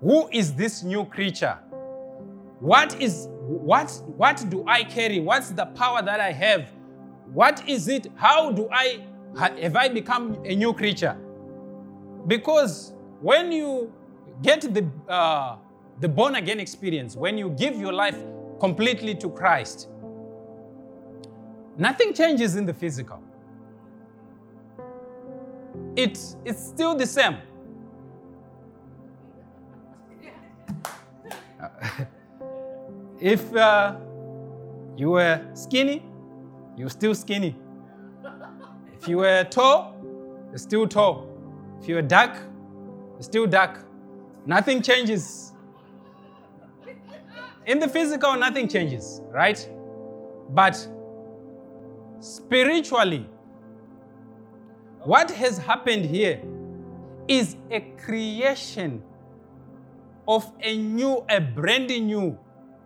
Who 0.00 0.28
is 0.32 0.52
this 0.54 0.82
new 0.82 1.04
creature? 1.04 1.58
What 2.58 3.00
is 3.00 3.28
what 3.46 3.90
what 4.06 4.44
do 4.48 4.64
I 4.66 4.82
carry? 4.84 5.20
What's 5.20 5.50
the 5.50 5.66
power 5.66 6.02
that 6.02 6.18
I 6.18 6.32
have? 6.32 6.70
What 7.32 7.68
is 7.68 7.88
it? 7.88 8.08
How 8.16 8.50
do 8.50 8.68
I 8.72 9.04
have 9.36 9.76
I 9.76 9.88
become 9.88 10.38
a 10.44 10.56
new 10.56 10.72
creature? 10.72 11.16
Because 12.26 12.92
when 13.20 13.52
you 13.52 13.92
get 14.42 14.62
the 14.62 14.86
uh, 15.08 15.56
the 16.00 16.08
born 16.08 16.34
again 16.36 16.60
experience, 16.60 17.16
when 17.16 17.38
you 17.38 17.50
give 17.50 17.76
your 17.76 17.92
life 17.92 18.16
completely 18.60 19.14
to 19.16 19.30
Christ, 19.30 19.88
nothing 21.76 22.12
changes 22.14 22.56
in 22.56 22.66
the 22.66 22.74
physical. 22.74 23.20
It's, 25.96 26.36
it's 26.44 26.64
still 26.64 26.94
the 26.96 27.06
same. 27.06 27.36
if 33.20 33.54
uh, 33.54 33.96
you 34.96 35.10
were 35.10 35.40
skinny, 35.54 36.02
you're 36.76 36.90
still 36.90 37.14
skinny. 37.14 37.56
If 39.00 39.06
you 39.08 39.18
were 39.18 39.44
tall, 39.44 39.94
you're 40.50 40.58
still 40.58 40.88
tall. 40.88 41.28
If 41.80 41.88
you're 41.88 42.02
dark, 42.02 42.36
you're 43.12 43.22
still 43.22 43.46
dark. 43.46 43.84
Nothing 44.46 44.82
changes. 44.82 45.52
In 47.66 47.78
the 47.78 47.88
physical, 47.88 48.36
nothing 48.36 48.68
changes, 48.68 49.22
right? 49.30 49.68
But 50.50 50.86
spiritually, 52.20 53.26
what 55.02 55.30
has 55.30 55.58
happened 55.58 56.04
here 56.04 56.40
is 57.28 57.56
a 57.70 57.80
creation 58.04 59.02
of 60.28 60.50
a 60.60 60.76
new, 60.76 61.24
a 61.28 61.40
brand 61.40 61.88
new 61.88 62.38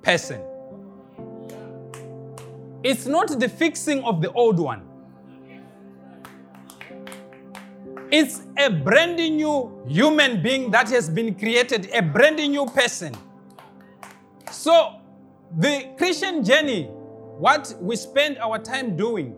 person. 0.02 0.40
It's 2.82 3.06
not 3.06 3.38
the 3.38 3.48
fixing 3.48 4.02
of 4.04 4.22
the 4.22 4.32
old 4.32 4.58
one. 4.58 4.87
It's 8.10 8.40
a 8.56 8.70
brand 8.70 9.16
new 9.16 9.84
human 9.86 10.42
being 10.42 10.70
that 10.70 10.88
has 10.90 11.10
been 11.10 11.34
created, 11.34 11.90
a 11.92 12.00
brand 12.00 12.36
new 12.36 12.64
person. 12.66 13.14
So, 14.50 14.94
the 15.58 15.90
Christian 15.98 16.42
journey, 16.42 16.84
what 17.38 17.74
we 17.80 17.96
spend 17.96 18.38
our 18.38 18.58
time 18.58 18.96
doing, 18.96 19.36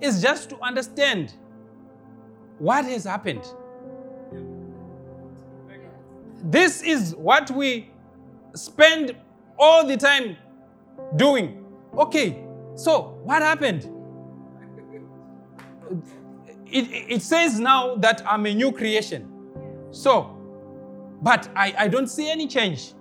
is 0.00 0.22
just 0.22 0.48
to 0.50 0.60
understand 0.60 1.34
what 2.58 2.84
has 2.84 3.04
happened. 3.04 3.44
This 6.44 6.82
is 6.82 7.16
what 7.16 7.50
we 7.50 7.90
spend 8.54 9.16
all 9.58 9.86
the 9.86 9.96
time 9.96 10.36
doing. 11.16 11.64
Okay, 11.96 12.44
so 12.76 13.18
what 13.24 13.42
happened? 13.42 13.90
It, 16.66 17.12
it 17.12 17.22
says 17.22 17.60
now 17.60 17.96
that 17.96 18.22
I'm 18.26 18.46
a 18.46 18.54
new 18.54 18.72
creation. 18.72 19.30
So, 19.90 20.36
but 21.22 21.48
I, 21.54 21.74
I 21.78 21.88
don't 21.88 22.08
see 22.08 22.30
any 22.30 22.46
change 22.46 22.94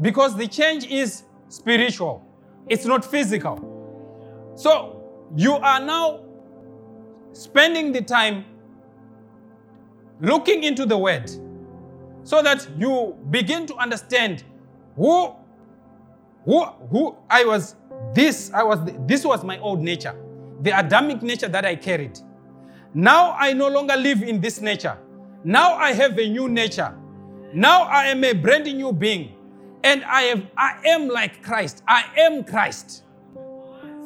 because 0.00 0.36
the 0.36 0.46
change 0.46 0.86
is 0.86 1.22
spiritual, 1.48 2.26
it's 2.68 2.84
not 2.84 3.04
physical. 3.04 4.54
So, 4.56 5.28
you 5.36 5.54
are 5.54 5.80
now 5.80 6.20
spending 7.32 7.92
the 7.92 8.02
time 8.02 8.44
looking 10.20 10.64
into 10.64 10.84
the 10.86 10.98
Word 10.98 11.30
so 12.24 12.42
that 12.42 12.68
you 12.76 13.16
begin 13.30 13.66
to 13.66 13.74
understand 13.76 14.44
who 14.96 15.34
who 16.44 16.64
who 16.90 17.16
I 17.30 17.44
was 17.44 17.76
this 18.14 18.50
I 18.52 18.62
was 18.62 18.80
this 19.06 19.24
was 19.24 19.44
my 19.44 19.58
old 19.58 19.80
nature 19.80 20.14
the 20.62 20.76
Adamic 20.78 21.22
nature 21.22 21.48
that 21.48 21.64
I 21.64 21.76
carried 21.76 22.18
now 22.94 23.32
I 23.38 23.52
no 23.52 23.68
longer 23.68 23.96
live 23.96 24.22
in 24.22 24.40
this 24.40 24.60
nature. 24.60 24.96
Now 25.44 25.74
I 25.74 25.92
have 25.92 26.18
a 26.18 26.28
new 26.28 26.48
nature. 26.48 26.94
Now 27.52 27.82
I 27.82 28.06
am 28.06 28.24
a 28.24 28.32
brand 28.32 28.64
new 28.64 28.92
being. 28.92 29.34
And 29.84 30.04
I 30.04 30.22
have 30.22 30.46
I 30.56 30.80
am 30.86 31.08
like 31.08 31.42
Christ. 31.42 31.82
I 31.86 32.04
am 32.16 32.44
Christ. 32.44 33.04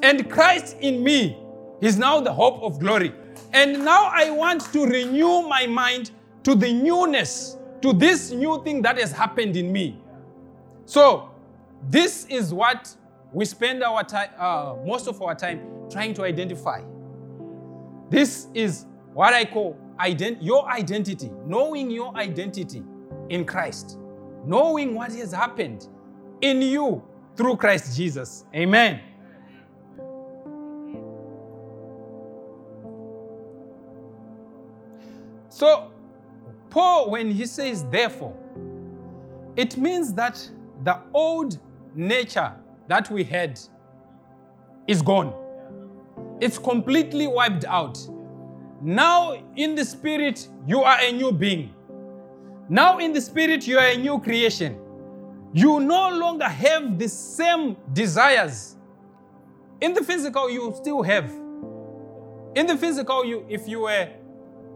And 0.02 0.30
Christ 0.30 0.76
in 0.80 1.02
me 1.02 1.38
is 1.80 1.96
now 1.96 2.20
the 2.20 2.32
hope 2.32 2.62
of 2.62 2.78
glory. 2.78 3.12
And 3.52 3.84
now 3.84 4.10
I 4.12 4.30
want 4.30 4.72
to 4.72 4.86
renew 4.86 5.42
my 5.48 5.66
mind 5.66 6.10
to 6.44 6.54
the 6.54 6.72
newness 6.72 7.56
to 7.82 7.92
this 7.92 8.30
new 8.30 8.62
thing 8.62 8.80
that 8.82 8.98
has 8.98 9.12
happened 9.12 9.56
in 9.56 9.72
me. 9.72 10.00
So, 10.86 11.30
this 11.90 12.26
is 12.26 12.54
what 12.54 12.94
we 13.32 13.44
spend 13.44 13.82
our 13.82 14.04
time, 14.04 14.30
uh, 14.38 14.76
most 14.86 15.08
of 15.08 15.20
our 15.20 15.34
time 15.34 15.60
trying 15.90 16.14
to 16.14 16.22
identify. 16.24 16.80
This 18.12 18.48
is 18.52 18.84
what 19.14 19.32
I 19.32 19.46
call 19.46 19.74
ident- 19.98 20.36
your 20.42 20.68
identity, 20.70 21.30
knowing 21.46 21.90
your 21.90 22.14
identity 22.14 22.82
in 23.30 23.46
Christ, 23.46 23.98
knowing 24.44 24.94
what 24.94 25.12
has 25.12 25.32
happened 25.32 25.88
in 26.42 26.60
you 26.60 27.02
through 27.36 27.56
Christ 27.56 27.96
Jesus. 27.96 28.44
Amen. 28.54 29.00
So, 35.48 35.90
Paul, 36.68 37.08
when 37.12 37.30
he 37.30 37.46
says 37.46 37.86
therefore, 37.86 38.36
it 39.56 39.78
means 39.78 40.12
that 40.12 40.46
the 40.84 40.98
old 41.14 41.58
nature 41.94 42.52
that 42.88 43.10
we 43.10 43.24
had 43.24 43.58
is 44.86 45.00
gone. 45.00 45.41
It's 46.42 46.58
completely 46.58 47.28
wiped 47.28 47.64
out. 47.66 47.96
Now, 48.80 49.40
in 49.54 49.76
the 49.76 49.84
spirit, 49.84 50.48
you 50.66 50.82
are 50.82 50.98
a 51.00 51.12
new 51.12 51.30
being. 51.30 51.72
Now, 52.68 52.98
in 52.98 53.12
the 53.12 53.20
spirit, 53.20 53.64
you 53.68 53.78
are 53.78 53.86
a 53.86 53.96
new 53.96 54.18
creation. 54.18 54.76
You 55.52 55.78
no 55.78 56.10
longer 56.10 56.48
have 56.48 56.98
the 56.98 57.08
same 57.08 57.76
desires. 57.92 58.74
In 59.80 59.94
the 59.94 60.02
physical, 60.02 60.50
you 60.50 60.74
still 60.76 61.04
have. 61.04 61.30
In 62.56 62.66
the 62.66 62.76
physical, 62.76 63.24
you 63.24 63.46
if 63.48 63.68
you 63.68 63.82
were 63.82 64.08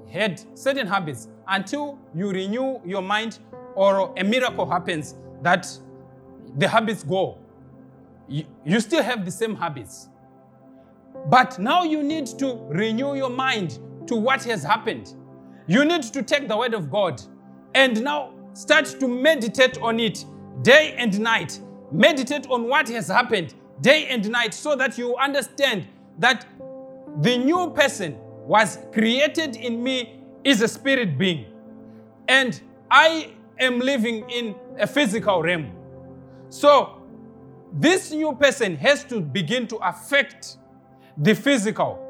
had 0.08 0.40
certain 0.56 0.86
habits, 0.86 1.26
until 1.48 1.98
you 2.14 2.30
renew 2.30 2.80
your 2.84 3.02
mind 3.02 3.40
or 3.74 4.14
a 4.16 4.22
miracle 4.22 4.70
happens 4.70 5.16
that 5.42 5.66
the 6.58 6.68
habits 6.68 7.02
go. 7.02 7.38
You, 8.28 8.44
you 8.64 8.78
still 8.78 9.02
have 9.02 9.24
the 9.24 9.32
same 9.32 9.56
habits. 9.56 10.10
But 11.28 11.58
now 11.58 11.82
you 11.82 12.02
need 12.02 12.26
to 12.38 12.58
renew 12.68 13.14
your 13.14 13.30
mind 13.30 13.78
to 14.06 14.14
what 14.14 14.44
has 14.44 14.62
happened. 14.62 15.14
You 15.66 15.84
need 15.84 16.04
to 16.04 16.22
take 16.22 16.46
the 16.48 16.56
word 16.56 16.74
of 16.74 16.90
God 16.90 17.20
and 17.74 18.02
now 18.02 18.32
start 18.52 18.86
to 19.00 19.08
meditate 19.08 19.78
on 19.78 19.98
it 19.98 20.24
day 20.62 20.94
and 20.96 21.18
night. 21.20 21.60
Meditate 21.90 22.46
on 22.48 22.68
what 22.68 22.88
has 22.88 23.08
happened 23.08 23.54
day 23.80 24.06
and 24.06 24.28
night 24.30 24.54
so 24.54 24.76
that 24.76 24.96
you 24.96 25.16
understand 25.16 25.86
that 26.18 26.46
the 27.20 27.36
new 27.36 27.70
person 27.70 28.16
was 28.46 28.78
created 28.92 29.56
in 29.56 29.82
me 29.82 30.20
is 30.44 30.62
a 30.62 30.68
spirit 30.68 31.18
being. 31.18 31.46
And 32.28 32.60
I 32.90 33.32
am 33.58 33.80
living 33.80 34.28
in 34.30 34.54
a 34.78 34.86
physical 34.86 35.42
realm. 35.42 35.72
So, 36.48 37.02
this 37.72 38.12
new 38.12 38.32
person 38.34 38.76
has 38.76 39.04
to 39.04 39.20
begin 39.20 39.66
to 39.68 39.76
affect 39.76 40.58
the 41.16 41.34
physical. 41.34 42.02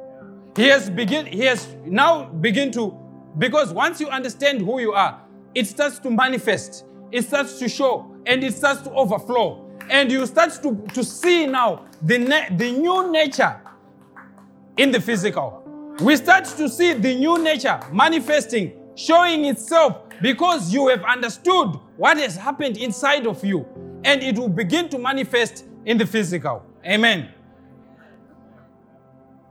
He 0.56 0.68
has 0.68 0.88
begin 0.88 1.26
he 1.26 1.40
has 1.40 1.68
now 1.84 2.24
begin 2.24 2.70
to 2.72 2.96
because 3.38 3.72
once 3.72 4.00
you 4.00 4.08
understand 4.08 4.60
who 4.60 4.80
you 4.80 4.92
are, 4.92 5.20
it 5.54 5.66
starts 5.66 5.98
to 6.00 6.10
manifest, 6.10 6.84
it 7.12 7.22
starts 7.22 7.58
to 7.58 7.68
show, 7.68 8.14
and 8.26 8.42
it 8.42 8.54
starts 8.54 8.82
to 8.82 8.90
overflow. 8.90 9.62
And 9.88 10.10
you 10.10 10.26
start 10.26 10.52
to, 10.62 10.84
to 10.94 11.04
see 11.04 11.46
now 11.46 11.86
the, 12.02 12.18
the 12.56 12.72
new 12.72 13.12
nature 13.12 13.60
in 14.76 14.90
the 14.90 15.00
physical. 15.00 15.62
We 16.00 16.16
start 16.16 16.44
to 16.44 16.68
see 16.68 16.92
the 16.92 17.14
new 17.14 17.38
nature 17.38 17.78
manifesting, 17.92 18.72
showing 18.96 19.44
itself 19.44 20.02
because 20.20 20.72
you 20.72 20.88
have 20.88 21.02
understood 21.04 21.78
what 21.96 22.16
has 22.18 22.36
happened 22.36 22.76
inside 22.76 23.26
of 23.26 23.44
you 23.44 23.66
and 24.04 24.22
it 24.22 24.38
will 24.38 24.48
begin 24.48 24.88
to 24.90 24.98
manifest 24.98 25.64
in 25.84 25.96
the 25.98 26.06
physical. 26.06 26.62
Amen. 26.84 27.30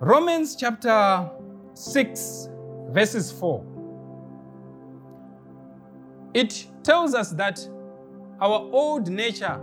Romans 0.01 0.57
chapter 0.57 1.31
6, 1.73 2.49
verses 2.89 3.31
4. 3.31 3.65
It 6.33 6.67
tells 6.83 7.15
us 7.15 7.31
that 7.31 7.65
our 8.41 8.69
old 8.73 9.07
nature 9.07 9.57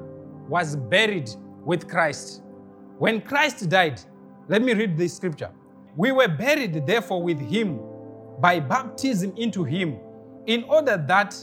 was 0.49 0.75
buried 0.75 1.31
with 1.67 1.87
Christ. 1.87 2.43
When 2.97 3.21
Christ 3.21 3.69
died, 3.69 4.01
let 4.49 4.63
me 4.63 4.73
read 4.73 4.97
this 4.97 5.15
scripture. 5.15 5.51
We 5.97 6.13
were 6.13 6.29
buried, 6.29 6.87
therefore, 6.87 7.23
with 7.23 7.39
him 7.39 7.79
by 8.41 8.59
baptism 8.59 9.35
into 9.37 9.65
him, 9.65 9.99
in 10.47 10.65
order 10.65 10.97
that 11.09 11.37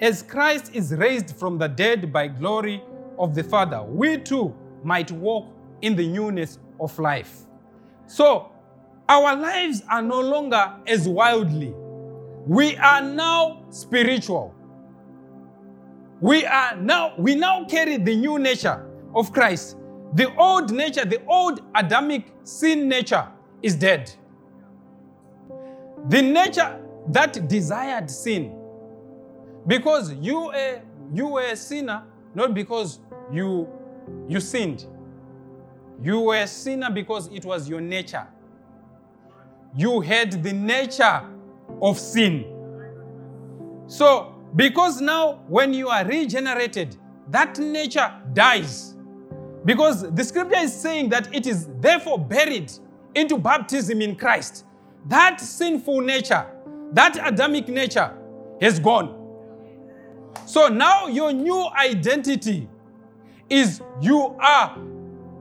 as 0.00 0.22
Christ 0.22 0.74
is 0.74 0.94
raised 0.94 1.36
from 1.36 1.58
the 1.58 1.68
dead 1.68 2.10
by 2.10 2.28
glory 2.28 2.82
of 3.18 3.34
the 3.34 3.44
Father, 3.44 3.82
we 3.82 4.16
too 4.16 4.56
might 4.82 5.10
walk 5.10 5.46
in 5.82 5.94
the 5.94 6.08
newness 6.08 6.58
of 6.80 6.98
life. 6.98 7.42
So, 8.10 8.50
our 9.08 9.36
lives 9.36 9.84
are 9.88 10.02
no 10.02 10.20
longer 10.20 10.74
as 10.84 11.06
wildly. 11.06 11.72
We 12.44 12.76
are 12.78 13.00
now 13.00 13.62
spiritual. 13.70 14.52
We 16.20 16.44
are 16.44 16.74
now 16.74 17.14
we 17.16 17.36
now 17.36 17.64
carry 17.66 17.98
the 17.98 18.16
new 18.16 18.40
nature 18.40 18.84
of 19.14 19.32
Christ. 19.32 19.76
The 20.14 20.34
old 20.34 20.72
nature, 20.72 21.04
the 21.04 21.24
old 21.26 21.60
Adamic 21.72 22.24
sin 22.42 22.88
nature 22.88 23.28
is 23.62 23.76
dead. 23.76 24.12
The 26.08 26.20
nature 26.20 26.80
that 27.10 27.46
desired 27.46 28.10
sin, 28.10 28.58
because 29.68 30.14
you 30.14 30.46
were, 30.46 30.82
you 31.14 31.28
were 31.28 31.46
a 31.46 31.56
sinner, 31.56 32.02
not 32.34 32.54
because 32.54 32.98
you, 33.30 33.68
you 34.26 34.40
sinned. 34.40 34.84
You 36.02 36.20
were 36.20 36.36
a 36.36 36.46
sinner 36.46 36.90
because 36.90 37.28
it 37.28 37.44
was 37.44 37.68
your 37.68 37.80
nature. 37.80 38.26
You 39.76 40.00
had 40.00 40.42
the 40.42 40.52
nature 40.52 41.22
of 41.80 41.98
sin. 41.98 42.44
So, 43.86 44.34
because 44.56 45.00
now 45.00 45.40
when 45.46 45.74
you 45.74 45.88
are 45.88 46.04
regenerated, 46.04 46.96
that 47.28 47.58
nature 47.58 48.12
dies. 48.32 48.96
Because 49.64 50.10
the 50.12 50.24
scripture 50.24 50.58
is 50.58 50.74
saying 50.74 51.10
that 51.10 51.32
it 51.34 51.46
is 51.46 51.68
therefore 51.80 52.18
buried 52.18 52.72
into 53.14 53.36
baptism 53.36 54.00
in 54.00 54.16
Christ, 54.16 54.64
that 55.06 55.40
sinful 55.40 56.00
nature, 56.00 56.46
that 56.92 57.16
Adamic 57.22 57.68
nature 57.68 58.16
is 58.60 58.78
gone. 58.78 59.16
So 60.46 60.68
now 60.68 61.06
your 61.08 61.32
new 61.32 61.68
identity 61.78 62.68
is 63.48 63.82
you 64.00 64.36
are 64.40 64.76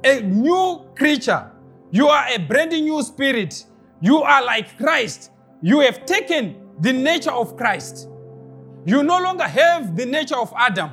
a 0.03 0.21
new 0.21 0.85
creature. 0.95 1.51
You 1.91 2.07
are 2.07 2.27
a 2.29 2.37
brand 2.37 2.71
new 2.71 3.01
spirit. 3.03 3.65
You 4.01 4.17
are 4.17 4.43
like 4.43 4.77
Christ. 4.77 5.31
You 5.61 5.79
have 5.81 6.05
taken 6.05 6.69
the 6.79 6.93
nature 6.93 7.31
of 7.31 7.57
Christ. 7.57 8.07
You 8.85 9.03
no 9.03 9.19
longer 9.19 9.43
have 9.43 9.95
the 9.95 10.05
nature 10.05 10.37
of 10.37 10.53
Adam, 10.55 10.91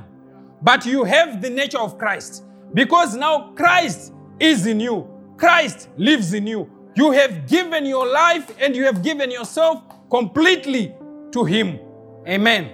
but 0.62 0.85
you 0.85 1.05
have 1.05 1.40
the 1.40 1.51
nature 1.51 1.79
of 1.79 1.99
Christ. 1.99 2.45
Because 2.75 3.14
now 3.14 3.53
Christ 3.55 4.12
is 4.40 4.66
in 4.66 4.81
you. 4.81 5.09
Christ 5.37 5.88
lives 5.97 6.35
in 6.35 6.47
you. 6.47 6.71
You 6.95 7.12
have 7.12 7.47
given 7.47 7.87
your 7.87 8.07
life 8.07 8.51
and 8.61 8.75
you 8.75 8.85
have 8.85 9.03
given 9.03 9.31
yourself 9.31 9.83
completely 10.11 10.95
to 11.33 11.45
Him. 11.45 11.79
Amen. 12.27 12.71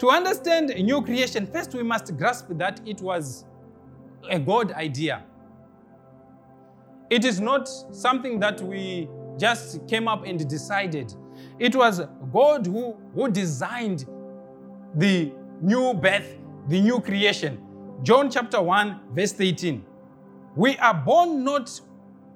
To 0.00 0.08
understand 0.08 0.70
a 0.70 0.82
new 0.82 1.02
creation, 1.02 1.46
first 1.46 1.74
we 1.74 1.82
must 1.82 2.16
grasp 2.16 2.46
that 2.52 2.80
it 2.86 3.02
was 3.02 3.44
a 4.30 4.38
God 4.38 4.72
idea. 4.72 5.24
It 7.10 7.26
is 7.26 7.38
not 7.38 7.68
something 7.68 8.40
that 8.40 8.62
we 8.62 9.10
just 9.36 9.86
came 9.86 10.08
up 10.08 10.24
and 10.24 10.48
decided. 10.48 11.12
It 11.58 11.76
was 11.76 12.00
God 12.32 12.66
who, 12.66 12.96
who 13.14 13.30
designed 13.30 14.06
the 14.94 15.32
new 15.60 15.92
birth, 15.92 16.38
the 16.68 16.80
new 16.80 17.00
creation. 17.00 17.60
John 18.02 18.30
chapter 18.30 18.62
1, 18.62 19.00
verse 19.12 19.38
18. 19.38 19.84
We 20.56 20.78
are 20.78 20.94
born 20.94 21.44
not 21.44 21.78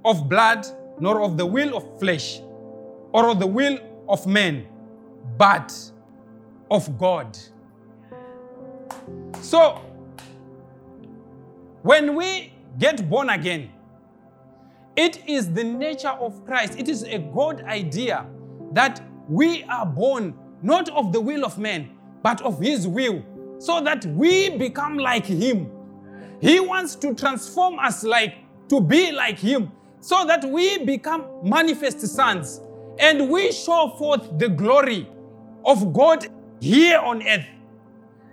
of 0.04 0.28
blood, 0.28 0.66
nor 1.00 1.22
of 1.22 1.38
the 1.38 1.46
will 1.46 1.78
of 1.78 1.98
flesh, 1.98 2.40
or 3.12 3.30
of 3.30 3.40
the 3.40 3.46
will 3.46 3.78
of 4.06 4.26
men, 4.26 4.68
but 5.38 5.72
of 6.70 6.98
God. 6.98 7.38
So, 9.40 9.80
when 11.82 12.14
we 12.14 12.52
get 12.78 13.08
born 13.08 13.28
again, 13.28 13.70
it 14.96 15.26
is 15.28 15.52
the 15.52 15.64
nature 15.64 16.08
of 16.08 16.44
Christ. 16.46 16.78
It 16.78 16.88
is 16.88 17.02
a 17.02 17.18
God 17.18 17.62
idea 17.62 18.26
that 18.72 19.02
we 19.28 19.64
are 19.64 19.86
born 19.86 20.34
not 20.62 20.88
of 20.90 21.12
the 21.12 21.20
will 21.20 21.44
of 21.44 21.58
man, 21.58 21.90
but 22.22 22.40
of 22.42 22.60
His 22.60 22.88
will, 22.88 23.22
so 23.58 23.80
that 23.82 24.04
we 24.06 24.56
become 24.56 24.96
like 24.98 25.26
Him. 25.26 25.70
He 26.40 26.60
wants 26.60 26.94
to 26.96 27.14
transform 27.14 27.78
us 27.78 28.02
like 28.02 28.36
to 28.68 28.80
be 28.80 29.12
like 29.12 29.38
Him, 29.38 29.72
so 30.00 30.24
that 30.26 30.44
we 30.44 30.78
become 30.84 31.26
manifest 31.42 32.00
sons 32.06 32.60
and 32.98 33.28
we 33.30 33.52
show 33.52 33.94
forth 33.98 34.38
the 34.38 34.48
glory 34.48 35.08
of 35.64 35.92
God 35.92 36.26
here 36.60 36.98
on 36.98 37.26
earth. 37.26 37.46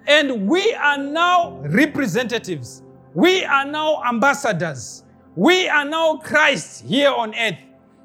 And 0.07 0.47
we 0.47 0.73
are 0.73 0.97
now 0.97 1.59
representatives. 1.61 2.83
We 3.13 3.43
are 3.43 3.65
now 3.65 4.03
ambassadors. 4.03 5.03
We 5.35 5.67
are 5.67 5.85
now 5.85 6.17
Christ 6.17 6.83
here 6.85 7.11
on 7.11 7.35
earth. 7.35 7.59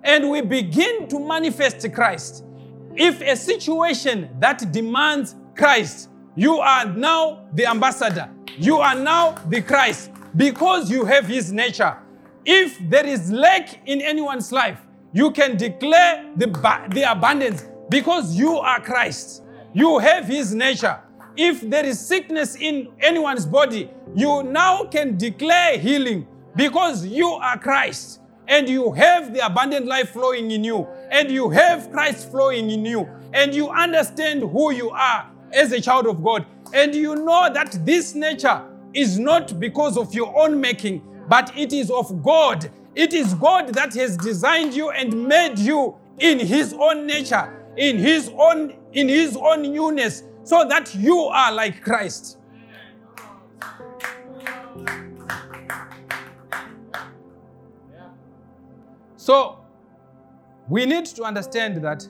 And 0.05 0.31
we 0.31 0.41
begin 0.41 1.09
to 1.09 1.19
manifest 1.19 1.93
Christ. 1.93 2.45
If 2.95 3.21
a 3.21 3.37
situation 3.37 4.31
that 4.41 4.73
demands 4.73 5.35
Christ, 5.57 6.11
you 6.35 6.59
are 6.59 6.87
now 6.87 7.47
the 7.55 7.67
ambassador. 7.67 8.31
You 8.59 8.79
are 8.79 8.95
now 8.95 9.33
the 9.49 9.63
Christ 9.63 10.11
because 10.37 10.91
you 10.91 11.05
have 11.05 11.27
his 11.27 11.53
nature. 11.53 11.97
If 12.45 12.79
there 12.89 13.07
is 13.07 13.31
lack 13.33 13.87
in 13.89 14.01
anyone's 14.01 14.53
life, 14.53 14.79
you 15.13 15.31
can 15.31 15.57
declare 15.57 16.31
the, 16.37 16.47
the 16.93 17.11
abundance 17.11 17.65
because 17.89 18.37
you 18.37 18.57
are 18.57 18.81
Christ. 18.81 19.43
You 19.73 19.99
have 19.99 20.27
his 20.27 20.55
nature. 20.55 21.01
If 21.37 21.61
there 21.69 21.85
is 21.85 21.99
sickness 22.01 22.57
in 22.57 22.89
anyone's 23.01 23.47
body, 23.47 23.91
you 24.15 24.43
now 24.43 24.85
can 24.85 25.19
declare 25.19 25.79
healing 25.79 26.27
because 26.55 27.05
you 27.05 27.29
are 27.29 27.59
Christ 27.59 28.21
and 28.49 28.69
you 28.69 28.93
have 28.93 29.35
the 29.35 29.45
abundant 29.45 29.87
life 29.87 30.11
flowing 30.11 30.51
in 30.51 30.65
you 30.65 30.87
and 31.11 31.31
you 31.31 31.51
have 31.51 31.91
Christ 31.93 32.31
flowing 32.31 32.71
in 32.71 32.85
you 32.87 33.09
and 33.35 33.55
you 33.55 33.69
understand 33.69 34.43
who 34.43 34.73
you 34.73 34.91
are 34.91 35.31
as 35.53 35.73
a 35.73 35.81
child 35.81 36.07
of 36.07 36.23
God 36.23 36.47
and 36.73 36.95
you 36.95 37.17
know 37.17 37.53
that 37.53 37.85
this 37.85 38.15
nature 38.15 38.63
is 38.95 39.19
not 39.19 39.61
because 39.61 39.99
of 39.99 40.15
your 40.15 40.35
own 40.39 40.61
making 40.61 41.03
but 41.29 41.57
it 41.57 41.73
is 41.73 41.91
of 41.91 42.23
God. 42.23 42.71
It 42.95 43.13
is 43.13 43.35
God 43.35 43.75
that 43.75 43.95
has 43.95 44.17
designed 44.17 44.75
you 44.75 44.91
and 44.91 45.29
made 45.29 45.59
you 45.59 45.97
in 46.19 46.39
his 46.39 46.73
own 46.73 47.07
nature, 47.07 47.53
in 47.77 47.99
his 47.99 48.31
own 48.35 48.75
in 48.93 49.09
his 49.09 49.37
own 49.37 49.63
newness 49.63 50.23
so 50.47 50.65
that 50.65 50.95
you 50.95 51.19
are 51.19 51.51
like 51.51 51.83
Christ. 51.83 52.39
So, 59.17 59.59
we 60.69 60.87
need 60.87 61.07
to 61.07 61.25
understand 61.25 61.83
that 61.83 62.07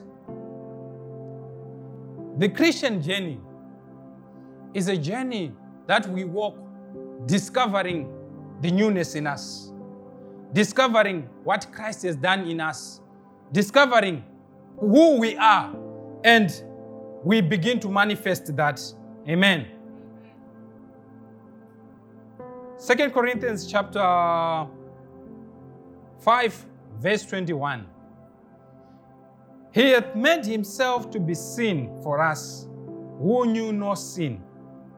the 2.37 2.47
Christian 2.49 3.01
journey 3.01 3.39
is 4.75 4.87
a 4.87 4.95
journey 4.95 5.51
that 5.87 6.07
we 6.07 6.23
walk 6.23 6.55
discovering 7.25 8.07
the 8.61 8.69
newness 8.69 9.15
in 9.15 9.25
us, 9.25 9.71
discovering 10.53 11.27
what 11.43 11.65
Christ 11.71 12.03
has 12.03 12.15
done 12.15 12.47
in 12.47 12.61
us, 12.61 13.01
discovering 13.51 14.23
who 14.79 15.17
we 15.17 15.35
are, 15.37 15.75
and 16.23 16.63
we 17.23 17.41
begin 17.41 17.79
to 17.79 17.89
manifest 17.89 18.55
that. 18.55 18.81
Amen. 19.27 19.67
Second 22.77 23.11
Corinthians 23.11 23.65
chapter 23.69 24.67
5 26.19 26.65
verse 26.99 27.25
21. 27.25 27.87
He 29.73 29.91
hath 29.91 30.15
made 30.15 30.45
himself 30.45 31.11
to 31.11 31.19
be 31.19 31.35
sin 31.35 31.99
for 32.01 32.19
us, 32.19 32.67
who 33.19 33.45
knew 33.45 33.71
no 33.73 33.95
sin, 33.95 34.41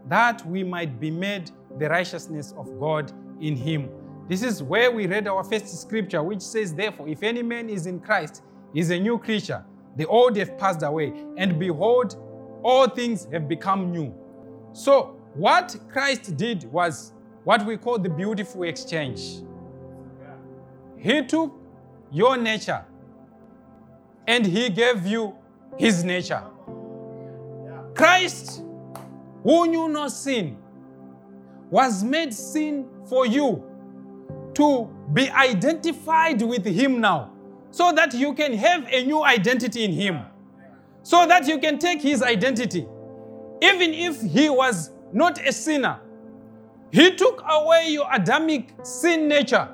that 0.08 0.46
we 0.46 0.64
might 0.64 1.00
be 1.00 1.12
made 1.12 1.52
the 1.78 1.90
righteousness 1.90 2.54
of 2.58 2.80
God 2.80 3.12
in 3.42 3.56
him. 3.56 3.90
This 4.28 4.44
is 4.44 4.62
where 4.62 4.92
we 4.92 5.08
read 5.08 5.28
our 5.28 5.44
first 5.44 5.68
scripture, 5.82 6.22
which 6.22 6.42
says, 6.42 6.74
Therefore, 6.74 7.08
if 7.08 7.24
any 7.24 7.42
man 7.42 7.70
is 7.70 7.88
in 7.88 8.00
Christ, 8.00 8.44
he 8.74 8.80
is 8.80 8.90
a 8.92 9.00
new 9.00 9.18
creature. 9.18 9.66
The 9.96 10.06
old 10.06 10.36
have 10.38 10.58
passed 10.58 10.84
away, 10.84 11.14
and 11.38 11.60
behold, 11.60 12.16
all 12.64 12.88
things 12.88 13.28
have 13.32 13.48
become 13.48 13.92
new. 13.92 14.14
So, 14.74 15.16
what 15.34 15.76
Christ 15.92 16.38
did 16.38 16.66
was 16.72 17.14
what 17.44 17.66
we 17.66 17.78
call 17.78 18.00
the 18.00 18.10
beautiful 18.10 18.64
exchange. 18.64 19.42
He 20.98 21.26
took 21.26 21.54
your 22.12 22.38
nature 22.38 22.84
and 24.28 24.46
he 24.46 24.70
gave 24.70 25.06
you 25.06 25.36
his 25.78 26.04
nature. 26.04 26.44
Christ, 27.96 28.64
who 29.44 29.68
knew 29.68 29.88
no 29.88 30.08
sin, 30.08 30.58
was 31.70 32.04
made 32.04 32.34
sin 32.34 32.88
for 33.06 33.26
you 33.26 33.64
to 34.54 34.90
be 35.14 35.30
identified 35.30 36.42
with 36.42 36.66
him 36.66 37.00
now 37.00 37.32
so 37.72 37.92
that 37.94 38.14
you 38.14 38.34
can 38.34 38.54
have 38.54 38.88
a 38.92 39.06
new 39.06 39.24
identity 39.24 39.84
in 39.84 39.92
him. 39.92 40.22
So 41.04 41.26
that 41.28 41.48
you 41.48 41.60
can 41.60 41.80
take 41.80 42.02
his 42.02 42.22
identity. 42.22 42.88
Even 43.62 43.94
if 43.94 44.22
he 44.22 44.50
was 44.50 44.92
not 45.14 45.46
a 45.46 45.52
sinner, 45.52 46.00
he 46.92 47.16
took 47.16 47.44
away 47.48 47.90
your 47.90 48.08
Adamic 48.12 48.74
sin 48.84 49.28
nature 49.28 49.70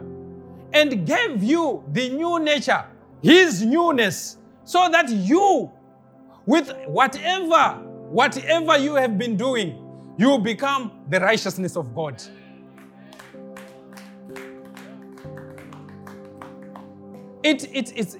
and 0.73 1.05
gave 1.05 1.41
you 1.41 1.83
the 1.91 2.09
new 2.09 2.39
nature, 2.39 2.83
his 3.21 3.63
newness, 3.63 4.37
so 4.65 4.89
that 4.91 5.09
you, 5.09 5.71
with 6.45 6.73
whatever, 6.87 7.79
whatever 8.09 8.77
you 8.77 8.95
have 8.95 9.17
been 9.17 9.37
doing, 9.37 9.81
you 10.17 10.37
become 10.39 10.91
the 11.09 11.19
righteousness 11.19 11.75
of 11.75 11.95
God. 11.95 12.21
It, 17.45 17.63
it, 17.75 17.93
it's 17.95 18.17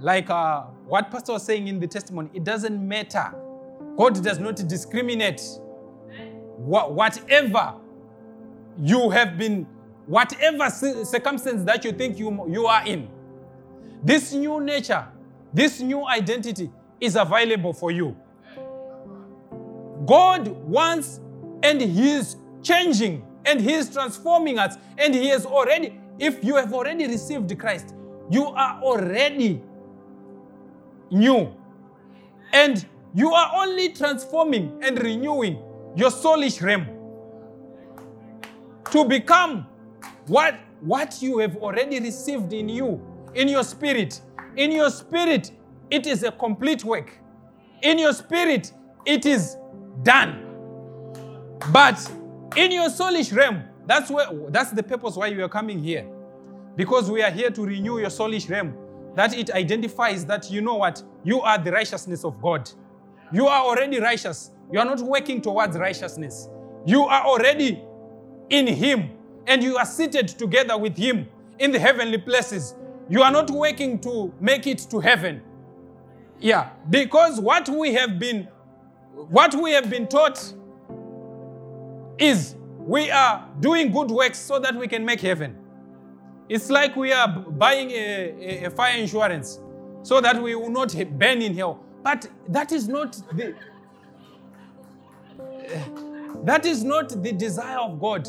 like 0.00 0.28
uh, 0.28 0.62
what 0.86 1.08
Pastor 1.08 1.34
was 1.34 1.44
saying 1.44 1.68
in 1.68 1.78
the 1.78 1.86
testimony. 1.86 2.30
It 2.34 2.42
doesn't 2.42 2.86
matter. 2.86 3.32
God 3.96 4.20
does 4.24 4.40
not 4.40 4.56
discriminate. 4.56 5.40
Wh- 6.56 6.90
whatever 6.90 7.74
you 8.76 9.10
have 9.10 9.38
been 9.38 9.68
whatever 10.06 10.68
circumstance 10.70 11.62
that 11.64 11.84
you 11.84 11.92
think 11.92 12.18
you, 12.18 12.46
you 12.48 12.66
are 12.66 12.84
in, 12.86 13.08
this 14.02 14.32
new 14.32 14.60
nature, 14.60 15.06
this 15.52 15.80
new 15.80 16.06
identity 16.06 16.70
is 17.00 17.14
available 17.14 17.72
for 17.72 17.92
you. 17.92 18.16
God 20.06 20.48
wants 20.48 21.20
and 21.62 21.80
He 21.80 22.10
is 22.10 22.36
changing 22.62 23.24
and 23.44 23.60
He 23.60 23.74
is 23.74 23.90
transforming 23.90 24.58
us. 24.58 24.76
And 24.98 25.14
He 25.14 25.28
has 25.28 25.46
already, 25.46 26.00
if 26.18 26.42
you 26.44 26.56
have 26.56 26.72
already 26.72 27.06
received 27.06 27.56
Christ, 27.58 27.95
you 28.30 28.46
are 28.46 28.80
already 28.82 29.62
new. 31.10 31.52
And 32.52 32.84
you 33.14 33.32
are 33.32 33.52
only 33.56 33.92
transforming 33.92 34.78
and 34.82 35.00
renewing 35.00 35.62
your 35.94 36.10
soulish 36.10 36.62
realm 36.62 36.86
to 38.90 39.04
become 39.04 39.66
what, 40.26 40.54
what 40.80 41.20
you 41.22 41.38
have 41.38 41.56
already 41.56 42.00
received 42.00 42.52
in 42.52 42.68
you, 42.68 43.00
in 43.34 43.48
your 43.48 43.64
spirit. 43.64 44.20
In 44.56 44.72
your 44.72 44.90
spirit, 44.90 45.50
it 45.90 46.06
is 46.06 46.22
a 46.22 46.32
complete 46.32 46.84
work. 46.84 47.12
In 47.82 47.98
your 47.98 48.12
spirit, 48.12 48.72
it 49.04 49.26
is 49.26 49.56
done. 50.02 50.42
But 51.72 51.98
in 52.56 52.72
your 52.72 52.88
soulish 52.88 53.34
realm, 53.34 53.64
that's 53.86 54.10
where 54.10 54.26
that's 54.48 54.72
the 54.72 54.82
purpose 54.82 55.16
why 55.16 55.28
you 55.28 55.44
are 55.44 55.48
coming 55.48 55.82
here. 55.82 56.06
Because 56.76 57.10
we 57.10 57.22
are 57.22 57.30
here 57.30 57.50
to 57.50 57.62
renew 57.62 57.98
your 57.98 58.10
soulish 58.10 58.48
realm. 58.50 58.74
That 59.14 59.34
it 59.34 59.50
identifies 59.50 60.26
that 60.26 60.50
you 60.50 60.60
know 60.60 60.74
what? 60.74 61.02
You 61.24 61.40
are 61.40 61.58
the 61.58 61.72
righteousness 61.72 62.24
of 62.24 62.40
God. 62.42 62.70
You 63.32 63.46
are 63.46 63.64
already 63.64 63.98
righteous. 63.98 64.50
You 64.70 64.78
are 64.78 64.84
not 64.84 65.00
working 65.00 65.40
towards 65.40 65.76
righteousness. 65.78 66.48
You 66.84 67.04
are 67.04 67.24
already 67.24 67.82
in 68.50 68.66
Him 68.66 69.10
and 69.46 69.62
you 69.62 69.76
are 69.76 69.86
seated 69.86 70.28
together 70.28 70.76
with 70.76 70.96
Him 70.96 71.26
in 71.58 71.72
the 71.72 71.78
heavenly 71.78 72.18
places. 72.18 72.74
You 73.08 73.22
are 73.22 73.30
not 73.30 73.50
working 73.50 73.98
to 74.00 74.32
make 74.40 74.66
it 74.66 74.78
to 74.90 75.00
heaven. 75.00 75.40
Yeah, 76.38 76.70
because 76.90 77.40
what 77.40 77.68
we 77.68 77.94
have 77.94 78.18
been 78.18 78.48
what 79.30 79.54
we 79.54 79.72
have 79.72 79.88
been 79.88 80.06
taught 80.06 80.52
is 82.18 82.54
we 82.78 83.10
are 83.10 83.48
doing 83.60 83.90
good 83.90 84.10
works 84.10 84.38
so 84.38 84.58
that 84.58 84.74
we 84.74 84.86
can 84.86 85.04
make 85.04 85.20
heaven. 85.20 85.56
It's 86.48 86.70
like 86.70 86.94
we 86.96 87.12
are 87.12 87.28
buying 87.28 87.90
a, 87.90 87.94
a, 87.94 88.64
a 88.66 88.70
fire 88.70 88.96
insurance 88.96 89.60
so 90.02 90.20
that 90.20 90.40
we 90.40 90.54
will 90.54 90.70
not 90.70 90.94
burn 91.18 91.42
in 91.42 91.54
hell. 91.54 91.80
But 92.02 92.28
that 92.48 92.70
is 92.70 92.86
not 92.86 93.12
the 93.32 93.54
that 96.44 96.64
is 96.64 96.84
not 96.84 97.22
the 97.22 97.32
desire 97.32 97.78
of 97.78 98.00
God. 98.00 98.28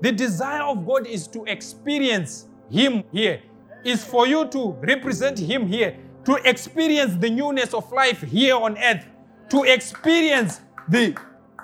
The 0.00 0.10
desire 0.10 0.62
of 0.62 0.84
God 0.84 1.06
is 1.06 1.28
to 1.28 1.44
experience 1.44 2.46
Him 2.68 3.04
here, 3.12 3.40
is 3.84 4.04
for 4.04 4.26
you 4.26 4.46
to 4.48 4.72
represent 4.80 5.38
Him 5.38 5.68
here, 5.68 5.96
to 6.24 6.34
experience 6.44 7.14
the 7.16 7.30
newness 7.30 7.72
of 7.72 7.90
life 7.92 8.22
here 8.22 8.56
on 8.56 8.76
earth, 8.78 9.06
to 9.50 9.62
experience 9.62 10.60
the, 10.88 11.16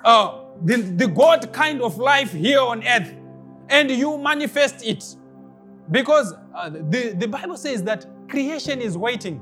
uh, 0.05 0.43
the, 0.63 0.77
the 0.77 1.07
God 1.07 1.51
kind 1.51 1.81
of 1.81 1.97
life 1.97 2.31
here 2.31 2.61
on 2.61 2.87
earth, 2.87 3.13
and 3.69 3.91
you 3.91 4.17
manifest 4.17 4.85
it. 4.85 5.03
Because 5.91 6.33
uh, 6.55 6.69
the, 6.69 7.15
the 7.17 7.27
Bible 7.27 7.57
says 7.57 7.83
that 7.83 8.05
creation 8.29 8.81
is 8.81 8.97
waiting 8.97 9.41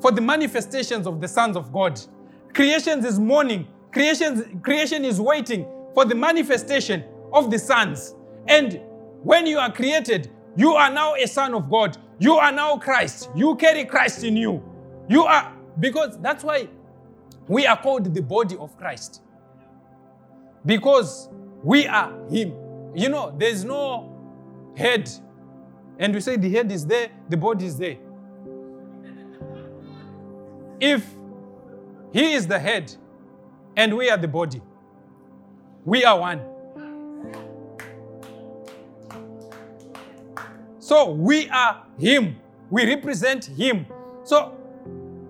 for 0.00 0.12
the 0.12 0.20
manifestations 0.20 1.06
of 1.06 1.20
the 1.20 1.28
sons 1.28 1.56
of 1.56 1.72
God. 1.72 2.00
Creation 2.54 3.04
is 3.04 3.18
mourning. 3.18 3.66
Creation, 3.92 4.60
creation 4.60 5.04
is 5.04 5.20
waiting 5.20 5.66
for 5.94 6.04
the 6.04 6.14
manifestation 6.14 7.04
of 7.32 7.50
the 7.50 7.58
sons. 7.58 8.14
And 8.46 8.80
when 9.22 9.46
you 9.46 9.58
are 9.58 9.72
created, 9.72 10.30
you 10.56 10.72
are 10.74 10.90
now 10.90 11.14
a 11.14 11.26
son 11.26 11.54
of 11.54 11.70
God. 11.70 11.98
You 12.18 12.34
are 12.34 12.52
now 12.52 12.76
Christ. 12.78 13.30
You 13.34 13.56
carry 13.56 13.84
Christ 13.84 14.24
in 14.24 14.36
you. 14.36 14.62
You 15.08 15.24
are, 15.24 15.52
because 15.80 16.18
that's 16.18 16.44
why 16.44 16.68
we 17.48 17.66
are 17.66 17.80
called 17.80 18.14
the 18.14 18.22
body 18.22 18.56
of 18.56 18.76
Christ. 18.76 19.22
Because 20.64 21.28
we 21.62 21.86
are 21.86 22.12
Him. 22.28 22.52
You 22.94 23.08
know, 23.08 23.34
there's 23.36 23.64
no 23.64 24.14
head. 24.76 25.10
And 25.98 26.14
we 26.14 26.20
say 26.20 26.36
the 26.36 26.48
head 26.48 26.70
is 26.70 26.86
there, 26.86 27.10
the 27.28 27.36
body 27.36 27.66
is 27.66 27.76
there. 27.76 27.96
If 30.80 31.04
He 32.12 32.34
is 32.34 32.46
the 32.46 32.58
head 32.58 32.94
and 33.76 33.96
we 33.96 34.08
are 34.08 34.16
the 34.16 34.28
body, 34.28 34.62
we 35.84 36.04
are 36.04 36.20
one. 36.20 36.40
So 40.78 41.10
we 41.10 41.48
are 41.48 41.82
Him. 41.98 42.36
We 42.70 42.86
represent 42.86 43.46
Him. 43.46 43.86
So 44.22 44.56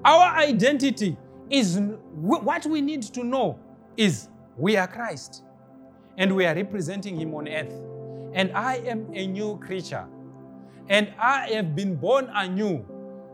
our 0.05 0.37
identity 0.37 1.17
is 1.49 1.81
what 2.15 2.67
we 2.67 2.83
need 2.83 3.03
to 3.03 3.25
know 3.25 3.59
is 3.97 4.29
we 4.59 4.77
are 4.77 4.87
Christ 4.87 5.45
and 6.19 6.37
we 6.37 6.45
are 6.45 6.55
representing 6.55 7.19
Him 7.19 7.35
on 7.35 7.49
earth. 7.49 7.73
And 8.35 8.53
I 8.53 8.77
am 8.87 9.11
a 9.15 9.27
new 9.27 9.59
creature 9.59 10.07
and 10.89 11.13
I 11.19 11.49
have 11.49 11.77
been 11.77 11.97
born 11.97 12.31
anew 12.35 12.85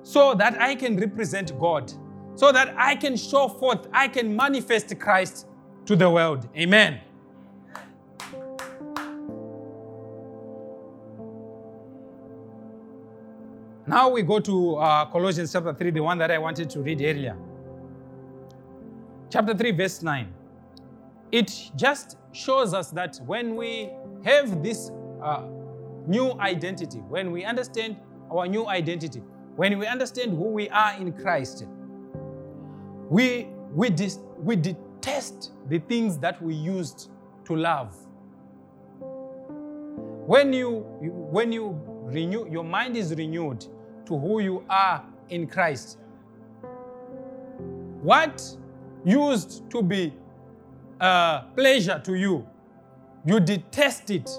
so 0.02 0.34
that 0.34 0.60
I 0.60 0.74
can 0.74 0.98
represent 0.98 1.58
God, 1.58 1.92
so 2.34 2.52
that 2.52 2.74
I 2.76 2.94
can 2.96 3.16
show 3.16 3.48
forth, 3.48 3.88
I 3.92 4.08
can 4.08 4.34
manifest 4.34 4.98
Christ 4.98 5.46
to 5.86 5.96
the 5.96 6.10
world. 6.10 6.48
Amen. 6.56 7.00
Now 13.86 14.08
we 14.08 14.22
go 14.22 14.40
to 14.40 14.76
uh, 14.76 15.04
Colossians 15.06 15.52
chapter 15.52 15.74
3, 15.74 15.90
the 15.90 16.00
one 16.00 16.18
that 16.18 16.30
I 16.30 16.38
wanted 16.38 16.70
to 16.70 16.80
read 16.80 17.02
earlier. 17.02 17.36
Chapter 19.30 19.54
3, 19.54 19.72
verse 19.72 20.02
9. 20.02 20.32
It 21.30 21.70
just 21.76 22.16
shows 22.32 22.72
us 22.72 22.90
that 22.90 23.20
when 23.26 23.56
we 23.56 23.90
have 24.24 24.62
this 24.62 24.90
uh, 25.22 25.42
new 26.06 26.32
identity, 26.40 26.98
when 26.98 27.30
we 27.32 27.44
understand 27.44 27.96
our 28.30 28.46
new 28.46 28.66
identity, 28.68 29.22
when 29.56 29.78
we 29.78 29.86
understand 29.86 30.32
who 30.32 30.50
we 30.50 30.68
are 30.70 30.94
in 30.98 31.12
Christ, 31.12 31.66
we, 33.08 33.48
we, 33.72 33.90
dis- 33.90 34.18
we 34.38 34.56
detest 34.56 35.52
the 35.68 35.78
things 35.78 36.18
that 36.18 36.42
we 36.42 36.54
used 36.54 37.10
to 37.44 37.56
love. 37.56 37.94
When 40.26 40.52
you, 40.52 40.78
when 41.30 41.52
you 41.52 41.80
renew, 42.04 42.48
your 42.50 42.64
mind 42.64 42.96
is 42.96 43.14
renewed 43.14 43.66
to 44.06 44.18
who 44.18 44.40
you 44.40 44.64
are 44.68 45.04
in 45.28 45.46
Christ. 45.46 45.98
What 48.02 48.42
used 49.04 49.70
to 49.70 49.82
be 49.82 50.14
a 51.00 51.44
pleasure 51.54 52.00
to 52.04 52.14
you, 52.14 52.46
you 53.24 53.40
detest 53.40 54.10
it. 54.10 54.30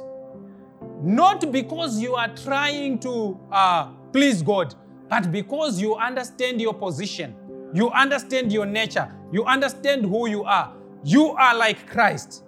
Not 1.05 1.51
because 1.51 2.01
you 2.01 2.15
are 2.15 2.35
trying 2.35 2.97
to 2.99 3.39
uh, 3.51 3.91
please 4.11 4.41
God, 4.41 4.73
but 5.07 5.31
because 5.31 5.79
you 5.79 5.93
understand 5.95 6.59
your 6.59 6.73
position, 6.73 7.35
you 7.75 7.91
understand 7.91 8.51
your 8.51 8.65
nature, 8.65 9.13
you 9.31 9.45
understand 9.45 10.03
who 10.03 10.27
you 10.27 10.43
are. 10.43 10.73
You 11.03 11.29
are 11.33 11.55
like 11.55 11.87
Christ. 11.87 12.43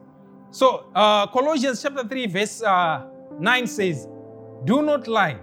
So, 0.50 0.90
uh, 0.96 1.28
Colossians 1.28 1.84
chapter 1.84 2.04
3, 2.08 2.26
verse 2.26 2.64
uh, 2.64 3.06
9 3.40 3.68
says, 3.68 4.08
Do 4.66 4.82
not 4.82 5.08
lie 5.08 5.38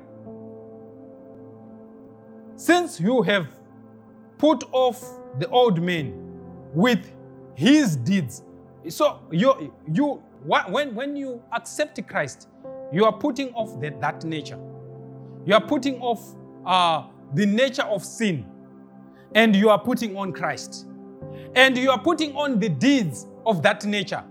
since 2.57 2.99
you 2.99 3.23
have 3.23 3.47
put 4.39 4.65
off 4.73 5.01
the 5.39 5.49
old 5.51 5.81
man 5.81 6.13
with 6.75 7.13
his 7.55 7.95
deeds. 7.95 8.43
So 8.89 9.21
you, 9.31 9.73
you 9.93 10.21
when, 10.45 10.95
when 10.97 11.17
you 11.17 11.41
accept 11.53 12.05
Christ, 12.09 12.49
you 12.95 13.05
are 13.05 13.13
putting 13.13 13.53
off 13.55 13.81
the, 13.81 13.91
that 14.01 14.25
nature. 14.25 14.59
You 15.45 15.55
are 15.55 15.61
putting 15.61 16.01
off 16.01 16.37
uh, 16.65 17.09
the 17.35 17.45
nature 17.45 17.83
of 17.83 18.05
sin 18.05 18.47
and 19.35 19.57
you 19.57 19.69
are 19.69 19.81
putting 19.81 20.17
on 20.17 20.33
Christ. 20.33 20.87
And 21.57 21.77
you 21.77 21.91
are 21.91 22.01
putting 22.01 22.37
on 22.37 22.61
the 22.61 22.69
deeds 22.69 23.27
of 23.45 23.63
that 23.63 23.85
nature. 23.85 24.23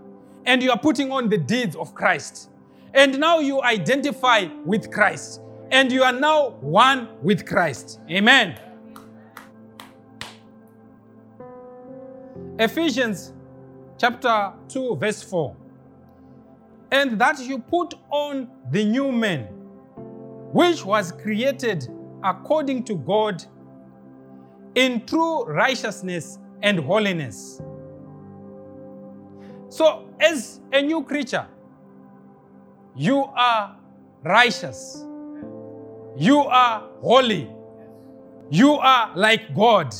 And 0.46 0.64
you 0.64 0.72
are 0.72 0.80
putting 0.80 1.12
on 1.12 1.28
the 1.28 1.38
deeds 1.38 1.76
of 1.76 1.94
Christ. 1.94 2.52
And 2.94 3.20
now 3.20 3.40
you 3.40 3.62
identify 3.62 4.48
with 4.64 4.90
Christ 4.90 5.42
and 5.70 5.92
you 5.92 6.04
are 6.04 6.14
now 6.14 6.52
one 6.62 7.10
with 7.22 7.46
Christ. 7.46 8.00
Amen. 8.10 8.58
Ephesians 12.58 13.34
chapter 13.98 14.54
2, 14.70 14.96
verse 14.96 15.22
4. 15.22 15.54
And 16.94 17.20
that 17.20 17.40
you 17.40 17.60
put 17.60 17.96
on 18.10 18.48
the 18.72 18.86
new 18.86 19.12
man, 19.12 19.48
which 20.54 20.86
was 20.86 21.12
created 21.12 21.90
according 22.24 22.86
to 22.86 22.96
God 22.96 23.44
in 24.76 25.06
true 25.06 25.44
righteousness 25.44 26.40
and 26.62 26.80
holiness. 26.80 27.62
So, 29.68 30.08
as 30.20 30.62
a 30.72 30.82
new 30.82 31.04
creature, 31.04 31.48
you 32.96 33.26
are 33.36 33.76
righteous 34.24 35.04
you 36.16 36.40
are 36.42 36.90
holy. 37.02 37.50
You 38.50 38.74
are 38.74 39.12
like 39.16 39.56
God. 39.56 39.96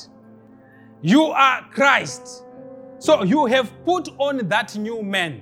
You 1.02 1.24
are 1.26 1.68
Christ. 1.72 2.44
So 3.00 3.24
you 3.24 3.46
have 3.48 3.72
put 3.84 4.10
on 4.20 4.48
that 4.48 4.76
new 4.78 5.02
man. 5.02 5.42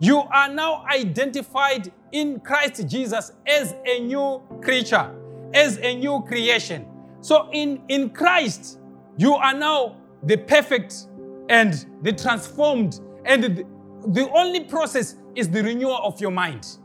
You 0.00 0.18
are 0.18 0.48
now 0.48 0.84
identified 0.86 1.92
in 2.12 2.40
Christ 2.40 2.86
Jesus 2.88 3.32
as 3.46 3.74
a 3.84 4.00
new 4.00 4.42
creature, 4.62 5.12
as 5.52 5.78
a 5.78 5.94
new 5.96 6.22
creation. 6.26 6.86
So 7.20 7.48
in, 7.52 7.82
in 7.88 8.10
Christ, 8.10 8.78
you 9.16 9.34
are 9.34 9.54
now 9.54 9.96
the 10.22 10.36
perfect 10.36 11.06
and 11.48 11.84
the 12.02 12.12
transformed. 12.12 13.00
And 13.24 13.42
the, 13.42 13.66
the 14.08 14.30
only 14.30 14.60
process 14.64 15.16
is 15.34 15.48
the 15.48 15.62
renewal 15.62 15.98
of 16.02 16.20
your 16.20 16.30
mind. 16.30 16.78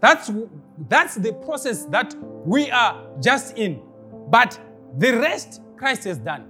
That's, 0.00 0.30
that's 0.88 1.14
the 1.16 1.32
process 1.32 1.84
that 1.86 2.14
we 2.46 2.70
are 2.70 3.06
just 3.22 3.58
in. 3.58 3.82
But 4.30 4.58
the 4.98 5.12
rest, 5.18 5.60
Christ 5.76 6.04
has 6.04 6.18
done. 6.18 6.46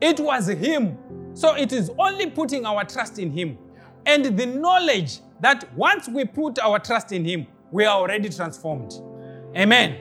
It 0.00 0.18
was 0.18 0.46
Him. 0.48 0.96
So 1.34 1.54
it 1.54 1.72
is 1.72 1.90
only 1.98 2.30
putting 2.30 2.66
our 2.66 2.84
trust 2.84 3.18
in 3.18 3.30
Him. 3.30 3.58
And 4.06 4.36
the 4.36 4.46
knowledge 4.46 5.20
that 5.40 5.72
once 5.76 6.08
we 6.08 6.24
put 6.24 6.58
our 6.58 6.78
trust 6.78 7.12
in 7.12 7.24
Him, 7.24 7.46
we 7.70 7.84
are 7.84 7.96
already 7.96 8.28
transformed. 8.28 8.92
Amen. 9.56 9.96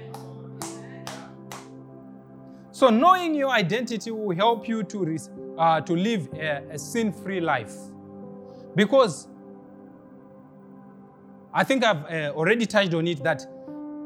So 2.72 2.90
knowing 2.90 3.36
your 3.36 3.50
identity 3.50 4.10
will 4.12 4.36
help 4.36 4.68
you 4.68 4.84
to, 4.84 5.18
uh, 5.58 5.82
to 5.82 5.94
live 5.94 6.30
a, 6.34 6.64
a 6.72 6.80
sin 6.80 7.12
free 7.12 7.42
life. 7.42 7.74
Because 8.76 9.28
I 11.54 11.64
think 11.64 11.84
I've 11.84 12.06
uh, 12.06 12.34
already 12.36 12.66
touched 12.66 12.94
on 12.94 13.08
it 13.08 13.24
that 13.24 13.46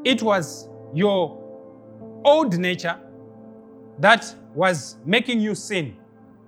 it 0.04 0.22
was 0.22 0.68
your 0.92 1.40
old 2.24 2.58
nature 2.58 2.98
that 3.98 4.34
was 4.54 4.96
making 5.04 5.40
you 5.40 5.54
sin. 5.54 5.96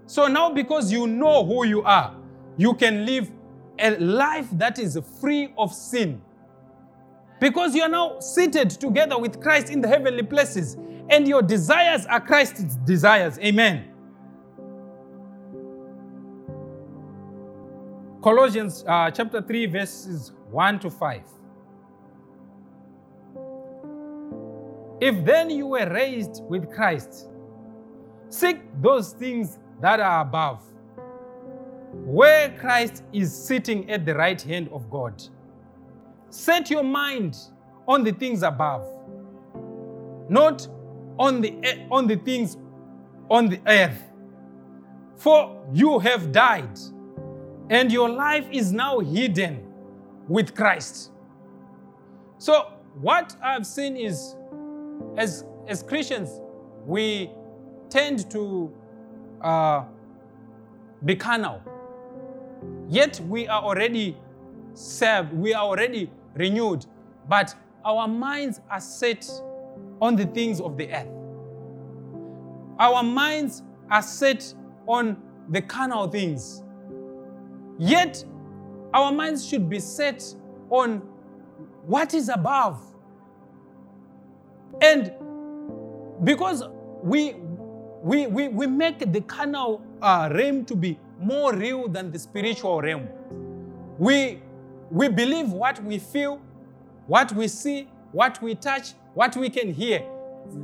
So 0.07 0.27
now, 0.29 0.51
because 0.51 0.93
you 0.93 1.07
know 1.07 1.45
who 1.45 1.67
you 1.67 1.83
are, 1.83 2.15
you 2.57 2.75
can 2.75 3.05
live 3.05 3.31
a 3.79 3.97
life 3.99 4.49
that 4.53 4.79
is 4.79 4.99
free 5.21 5.53
of 5.59 5.73
sin. 5.73 6.23
Because 7.41 7.75
you 7.75 7.83
are 7.83 7.89
now 7.89 8.19
seated 8.21 8.71
together 8.71 9.19
with 9.19 9.41
Christ 9.41 9.71
in 9.71 9.81
the 9.81 9.89
heavenly 9.89 10.23
places. 10.23 10.77
and 11.09 11.27
your 11.29 11.43
desires 11.43 12.07
are 12.07 12.21
Christ's 12.21 12.77
desires. 12.77 13.39
Amen. 13.39 13.93
Colossians 18.23 18.85
uh, 18.87 19.11
chapter 19.11 19.41
3, 19.41 19.67
verses 19.67 20.33
1 20.51 20.81
to 20.81 20.91
5. 20.91 21.23
If 25.01 25.25
then 25.25 25.51
you 25.51 25.67
were 25.67 25.89
raised 25.89 26.43
with 26.49 26.73
Christ, 26.73 27.29
seek 28.29 28.59
those 28.81 29.13
things 29.13 29.59
that 29.81 30.01
are 30.01 30.23
above, 30.23 30.63
where 31.93 32.51
Christ 32.59 33.03
is 33.13 33.35
sitting 33.35 33.91
at 33.91 34.05
the 34.05 34.15
right 34.15 34.41
hand 34.41 34.69
of 34.73 34.91
God. 34.91 35.23
Set 36.31 36.71
your 36.71 36.83
mind 36.83 37.37
on 37.87 38.05
the 38.05 38.13
things 38.13 38.43
above, 38.43 38.87
not 40.29 40.67
on 41.19 41.41
the, 41.41 41.87
on 41.91 42.07
the 42.07 42.17
things 42.17 42.57
on 43.31 43.49
the 43.49 43.61
earth. 43.67 44.03
For 45.17 45.65
you 45.73 45.99
have 45.99 46.33
died, 46.33 46.79
and 47.71 47.91
your 47.91 48.09
life 48.09 48.47
is 48.53 48.73
now 48.73 49.01
hidden 49.01 49.65
with 50.29 50.55
Christ. 50.55 51.11
So, 52.39 52.73
what 53.01 53.35
I've 53.43 53.67
seen 53.67 53.97
is, 53.97 54.37
as, 55.17 55.45
as 55.67 55.83
Christians, 55.83 56.41
we 56.85 57.31
tend 57.89 58.31
to 58.31 58.73
uh, 59.41 59.85
be 61.05 61.17
carnal. 61.17 61.63
Yet 62.89 63.21
we 63.21 63.49
are 63.49 63.63
already 63.63 64.17
saved, 64.75 65.33
we 65.33 65.55
are 65.55 65.65
already 65.65 66.11
renewed, 66.35 66.87
but 67.29 67.55
our 67.85 68.09
minds 68.09 68.61
are 68.71 68.81
set 68.81 69.29
on 70.01 70.17
the 70.17 70.27
things 70.27 70.61
of 70.61 70.77
the 70.77 70.93
earth. 70.93 71.09
Our 72.79 73.03
minds 73.03 73.63
are 73.91 74.03
set 74.03 74.55
on 74.87 75.17
the 75.49 75.63
carnal 75.63 76.09
things. 76.09 76.63
Yet, 77.79 78.25
our 78.93 79.13
minds 79.13 79.47
should 79.47 79.69
be 79.69 79.81
set 79.81 80.23
on 80.71 81.03
what 81.87 82.15
is 82.15 82.29
above. 82.29 82.83
And 84.81 85.13
because 86.25 86.65
we, 87.03 87.35
we, 88.07 88.29
we, 88.29 88.47
we 88.47 88.69
make 88.69 89.13
the 89.13 89.21
carnal 89.23 89.83
uh, 90.01 90.31
realm 90.33 90.65
to 90.67 90.77
be 90.77 90.97
more 91.21 91.53
real 91.53 91.89
than 91.89 92.13
the 92.13 92.19
spiritual 92.21 92.81
realm, 92.81 93.09
we, 93.99 94.41
we 94.93 95.09
believe 95.09 95.51
what 95.51 95.83
we 95.83 95.99
feel, 95.99 96.41
what 97.09 97.33
we 97.33 97.49
see, 97.49 97.89
what 98.13 98.41
we 98.41 98.55
touch, 98.55 98.93
what 99.15 99.35
we 99.37 99.51
can 99.51 99.75
hear. 99.75 100.07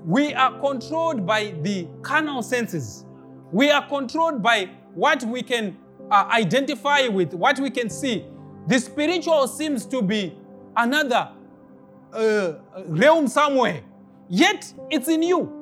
We 0.07 0.33
are 0.35 0.57
controlled 0.61 1.26
by 1.26 1.52
the 1.62 1.88
carnal 2.02 2.44
senses. 2.44 3.05
We 3.50 3.72
are 3.72 3.88
controlled 3.88 4.40
by 4.40 4.70
what 4.94 5.24
we 5.24 5.42
can 5.42 5.76
uh, 6.12 6.28
identify 6.31 7.09
with, 7.09 7.35
what 7.35 7.59
we 7.59 7.70
can 7.70 7.90
see. 7.90 8.24
The 8.68 8.78
spiritual 8.78 9.48
seems 9.48 9.85
to 9.87 10.00
be 10.00 10.33
another 10.76 11.31
uh, 12.12 12.52
realm 12.87 13.26
somewhere, 13.26 13.83
yet 14.28 14.72
it's 14.92 15.09
in 15.09 15.24
you. 15.24 15.62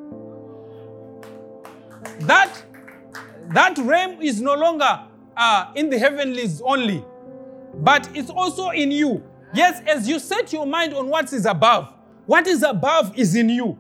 That, 2.21 2.63
that 3.49 3.79
realm 3.79 4.21
is 4.21 4.41
no 4.41 4.55
longer 4.55 5.01
uh, 5.37 5.73
in 5.75 5.91
the 5.91 5.99
heavenlies 5.99 6.61
only, 6.61 7.05
but 7.75 8.09
it's 8.15 8.31
also 8.31 8.71
in 8.71 8.91
you. 8.91 9.23
Yes, 9.55 9.83
as 9.87 10.09
you 10.09 10.19
set 10.19 10.53
your 10.53 10.67
mind 10.67 10.95
on 10.95 11.09
what 11.09 11.33
is 11.33 11.47
above, 11.47 11.93
what 12.27 12.47
is 12.47 12.63
above 12.63 13.19
is 13.19 13.35
in 13.35 13.49
you. 13.49 13.79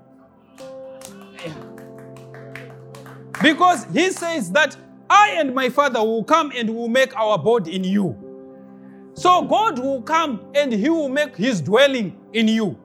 Because 3.42 3.86
he 3.92 4.10
says 4.10 4.50
that 4.52 4.76
I 5.08 5.30
and 5.38 5.54
my 5.54 5.68
Father 5.68 6.00
will 6.00 6.24
come 6.24 6.52
and 6.54 6.74
will 6.74 6.88
make 6.88 7.16
our 7.16 7.34
abode 7.34 7.68
in 7.68 7.84
you. 7.84 8.16
So 9.14 9.42
God 9.42 9.78
will 9.78 10.02
come 10.02 10.40
and 10.54 10.72
he 10.72 10.88
will 10.88 11.08
make 11.08 11.36
his 11.36 11.60
dwelling 11.60 12.18
in 12.32 12.48
you. 12.48 12.78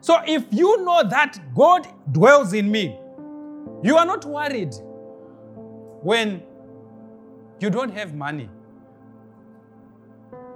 So 0.00 0.18
if 0.26 0.44
you 0.50 0.84
know 0.84 1.02
that 1.08 1.38
God 1.54 1.86
dwells 2.12 2.52
in 2.52 2.70
me, 2.70 2.98
you 3.82 3.96
are 3.96 4.06
not 4.06 4.24
worried 4.24 4.74
when 6.06 6.40
you 7.58 7.68
don't 7.68 7.92
have 7.92 8.14
money. 8.14 8.48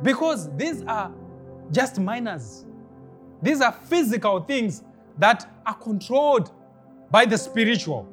Because 0.00 0.48
these 0.56 0.84
are 0.84 1.12
just 1.72 1.98
minors. 1.98 2.64
These 3.42 3.60
are 3.60 3.72
physical 3.72 4.38
things 4.44 4.84
that 5.18 5.50
are 5.66 5.74
controlled 5.74 6.52
by 7.10 7.24
the 7.24 7.36
spiritual. 7.36 8.08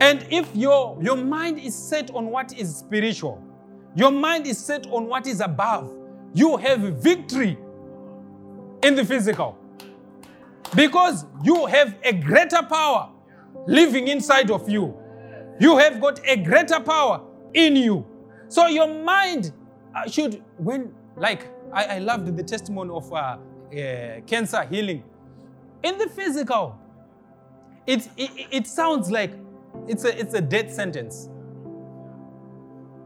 And 0.00 0.24
if 0.30 0.54
your, 0.54 0.96
your 1.02 1.16
mind 1.16 1.58
is 1.58 1.74
set 1.74 2.12
on 2.14 2.26
what 2.26 2.56
is 2.56 2.76
spiritual, 2.76 3.42
your 3.96 4.12
mind 4.12 4.46
is 4.46 4.58
set 4.58 4.86
on 4.92 5.08
what 5.08 5.26
is 5.26 5.40
above, 5.40 5.92
you 6.34 6.56
have 6.56 6.78
victory 7.02 7.58
in 8.84 8.94
the 8.94 9.04
physical. 9.04 9.58
Because 10.76 11.26
you 11.42 11.66
have 11.66 11.96
a 12.04 12.12
greater 12.12 12.62
power 12.62 13.10
living 13.66 14.06
inside 14.06 14.52
of 14.52 14.68
you. 14.68 15.01
You 15.62 15.78
have 15.78 16.00
got 16.00 16.20
a 16.26 16.34
greater 16.34 16.80
power 16.80 17.20
in 17.54 17.76
you. 17.76 18.04
So 18.48 18.66
your 18.66 18.88
mind 18.88 19.52
uh, 19.94 20.10
should, 20.10 20.42
when, 20.56 20.92
like, 21.16 21.46
I, 21.72 21.84
I 21.84 21.98
loved 22.00 22.36
the 22.36 22.42
testimony 22.42 22.90
of 22.90 23.12
uh, 23.12 23.16
uh, 23.16 24.20
cancer 24.26 24.64
healing. 24.64 25.04
In 25.84 25.98
the 25.98 26.08
physical, 26.08 26.76
it, 27.86 28.08
it, 28.16 28.30
it 28.50 28.66
sounds 28.66 29.08
like 29.08 29.34
it's 29.86 30.04
a, 30.04 30.18
it's 30.18 30.34
a 30.34 30.40
death 30.40 30.72
sentence. 30.72 31.28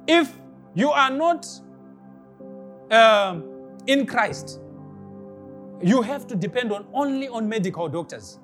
If 0.07 0.33
you 0.75 0.91
are 0.93 1.11
not 1.11 1.47
um, 2.91 3.45
in 3.87 4.07
Christ, 4.07 4.61
you 5.83 6.01
have 6.01 6.27
to 6.29 6.35
depend 6.35 6.73
on 6.73 6.87
only 6.95 7.29
on 7.29 7.47
medical 7.47 7.87
doctors. 7.87 8.39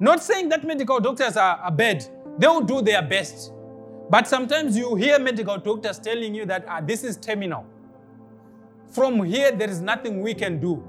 Not 0.00 0.22
saying 0.22 0.50
that 0.50 0.64
medical 0.64 1.00
doctors 1.00 1.38
are, 1.38 1.56
are 1.56 1.72
bad, 1.72 2.06
they 2.38 2.46
will 2.46 2.62
do 2.62 2.82
their 2.82 3.02
best. 3.02 3.52
But 4.08 4.28
sometimes 4.28 4.76
you 4.76 4.94
hear 4.94 5.18
medical 5.18 5.58
doctors 5.58 5.98
telling 5.98 6.34
you 6.34 6.46
that 6.46 6.64
ah, 6.68 6.80
this 6.80 7.02
is 7.02 7.16
terminal. 7.16 7.66
From 8.90 9.22
here, 9.24 9.52
there 9.52 9.68
is 9.68 9.80
nothing 9.80 10.22
we 10.22 10.34
can 10.34 10.60
do. 10.60 10.82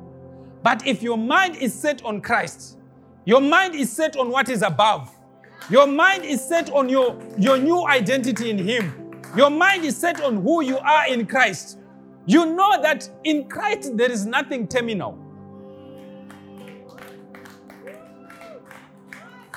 But 0.64 0.86
if 0.86 1.02
your 1.02 1.18
mind 1.18 1.58
is 1.58 1.74
set 1.74 2.04
on 2.06 2.22
Christ, 2.22 2.78
your 3.26 3.42
mind 3.42 3.76
is 3.76 3.92
set 3.92 4.16
on 4.18 4.30
what 4.30 4.50
is 4.50 4.62
above, 4.62 5.10
your 5.70 5.88
mind 5.88 6.24
is 6.24 6.46
set 6.46 6.70
on 6.72 6.90
your, 6.90 7.20
your 7.38 7.58
new 7.58 7.86
identity 7.88 8.50
in 8.50 8.58
Him, 8.58 9.12
your 9.36 9.50
mind 9.50 9.84
is 9.84 9.98
set 9.98 10.22
on 10.22 10.42
who 10.42 10.62
you 10.62 10.78
are 10.78 11.08
in 11.08 11.26
Christ, 11.26 11.80
you 12.26 12.46
know 12.46 12.82
that 12.82 13.10
in 13.24 13.50
Christ 13.50 13.98
there 13.98 14.12
is 14.12 14.26
nothing 14.26 14.68
terminal. 14.68 15.18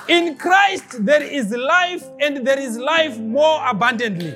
In 0.07 0.35
Christ 0.37 1.05
there 1.05 1.21
is 1.23 1.51
life 1.51 2.05
and 2.19 2.45
there 2.45 2.59
is 2.59 2.77
life 2.77 3.17
more 3.17 3.65
abundantly. 3.67 4.35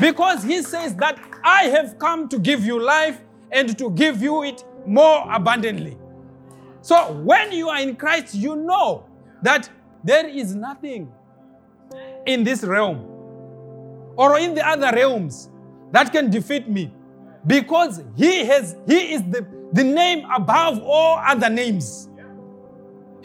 Because 0.00 0.42
He 0.42 0.62
says 0.62 0.94
that 0.96 1.18
I 1.44 1.64
have 1.64 1.98
come 1.98 2.28
to 2.28 2.38
give 2.38 2.64
you 2.64 2.80
life 2.80 3.20
and 3.52 3.76
to 3.78 3.90
give 3.90 4.20
you 4.22 4.42
it 4.42 4.64
more 4.86 5.24
abundantly. 5.32 5.96
So 6.82 7.12
when 7.12 7.52
you 7.52 7.68
are 7.68 7.80
in 7.80 7.96
Christ, 7.96 8.34
you 8.34 8.56
know 8.56 9.06
that 9.42 9.68
there 10.04 10.28
is 10.28 10.54
nothing 10.54 11.12
in 12.26 12.44
this 12.44 12.62
realm 12.62 12.98
or 14.16 14.38
in 14.38 14.54
the 14.54 14.66
other 14.66 14.90
realms 14.94 15.50
that 15.92 16.12
can 16.12 16.30
defeat 16.30 16.68
me 16.68 16.92
because 17.46 18.02
he 18.16 18.44
has 18.44 18.76
he 18.86 19.14
is 19.14 19.22
the, 19.30 19.46
the 19.72 19.84
name 19.84 20.26
above 20.34 20.80
all 20.82 21.18
other 21.24 21.48
names 21.48 22.08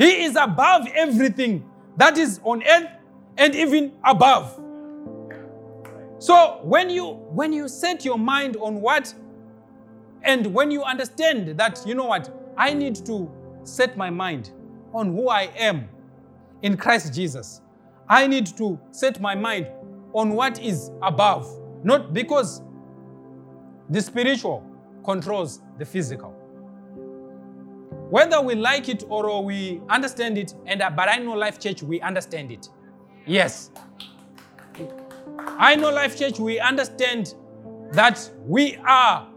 he 0.02 0.24
is 0.24 0.36
above 0.36 0.88
everything 0.94 1.64
that 1.98 2.18
is 2.18 2.40
on 2.44 2.64
earth 2.64 2.90
and 3.38 3.56
even 3.56 3.92
above. 4.04 4.60
So 6.20 6.60
when 6.64 6.90
you 6.90 7.06
when 7.32 7.54
you 7.54 7.68
set 7.68 8.06
your 8.06 8.18
mind 8.18 8.58
on 8.58 8.82
what 8.82 9.14
and 10.24 10.54
when 10.54 10.72
you 10.72 10.84
understand 10.84 11.58
that 11.58 11.82
you 11.86 11.96
know 11.96 12.06
what 12.06 12.32
i 12.58 12.74
need 12.74 12.96
to 13.08 13.30
set 13.64 13.98
my 13.98 14.10
mind 14.10 14.52
on 14.94 15.08
who 15.14 15.30
i 15.30 15.44
am 15.58 15.90
in 16.62 16.78
christ 16.78 17.14
jesus. 17.14 17.62
I 18.08 18.28
need 18.28 18.46
to 18.58 18.80
set 18.92 19.22
my 19.22 19.36
mind 19.36 19.68
on 20.14 20.32
what 20.34 20.60
is 20.60 20.92
above 21.02 21.48
not 21.84 22.14
because 22.14 22.62
the 23.90 24.02
spiritual 24.02 24.64
controls 25.04 25.62
the 25.78 25.86
physical 25.86 26.36
whether 28.12 28.40
we 28.42 28.54
like 28.56 28.88
it 28.90 29.04
or 29.10 29.44
we 29.44 29.82
understand 29.90 30.38
it 30.38 30.54
and 30.68 30.82
uh, 30.82 30.90
but 30.90 31.10
i 31.10 31.18
know 31.18 31.34
life 31.34 31.60
church 31.60 31.82
we 31.82 32.00
understand 32.02 32.52
it 32.52 32.70
yes 33.26 33.72
I 35.58 35.76
know 35.76 35.92
Life 35.92 36.18
Church, 36.18 36.40
we 36.40 36.60
understand 36.60 37.36
that 37.92 38.30
we 38.46 38.78
are 38.78 39.28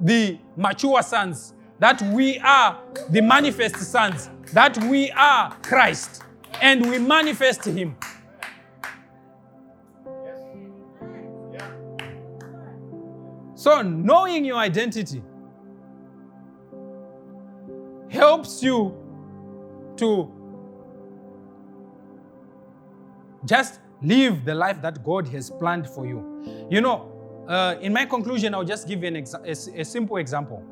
the 0.00 0.38
mature 0.56 1.02
sons, 1.02 1.54
that 1.78 2.00
we 2.12 2.38
are 2.38 2.80
the 3.10 3.20
manifest 3.22 3.76
sons, 3.76 4.30
that 4.52 4.76
we 4.84 5.10
are 5.12 5.52
Christ. 5.62 6.22
and 6.60 6.88
we 6.88 6.98
manifest 6.98 7.64
Him. 7.64 7.96
So, 13.56 13.82
knowing 13.82 14.44
your 14.44 14.58
identity 14.58 15.22
helps 18.24 18.62
you 18.62 18.78
to 19.96 20.32
just 23.44 23.80
live 24.02 24.44
the 24.46 24.54
life 24.54 24.80
that 24.80 25.04
God 25.04 25.28
has 25.28 25.50
planned 25.50 25.86
for 25.86 26.06
you. 26.06 26.18
You 26.70 26.80
know, 26.80 26.96
uh, 27.46 27.76
in 27.82 27.92
my 27.92 28.06
conclusion, 28.06 28.54
I'll 28.54 28.64
just 28.64 28.88
give 28.88 29.02
you 29.02 29.08
an 29.08 29.16
exa- 29.16 29.44
a, 29.44 29.80
a 29.80 29.84
simple 29.84 30.16
example. 30.16 30.62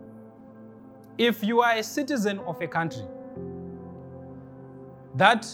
If 1.19 1.45
you 1.45 1.61
are 1.61 1.75
a 1.77 1.83
citizen 1.83 2.39
of 2.41 2.61
a 2.63 2.67
country 2.67 3.05
that 5.17 5.47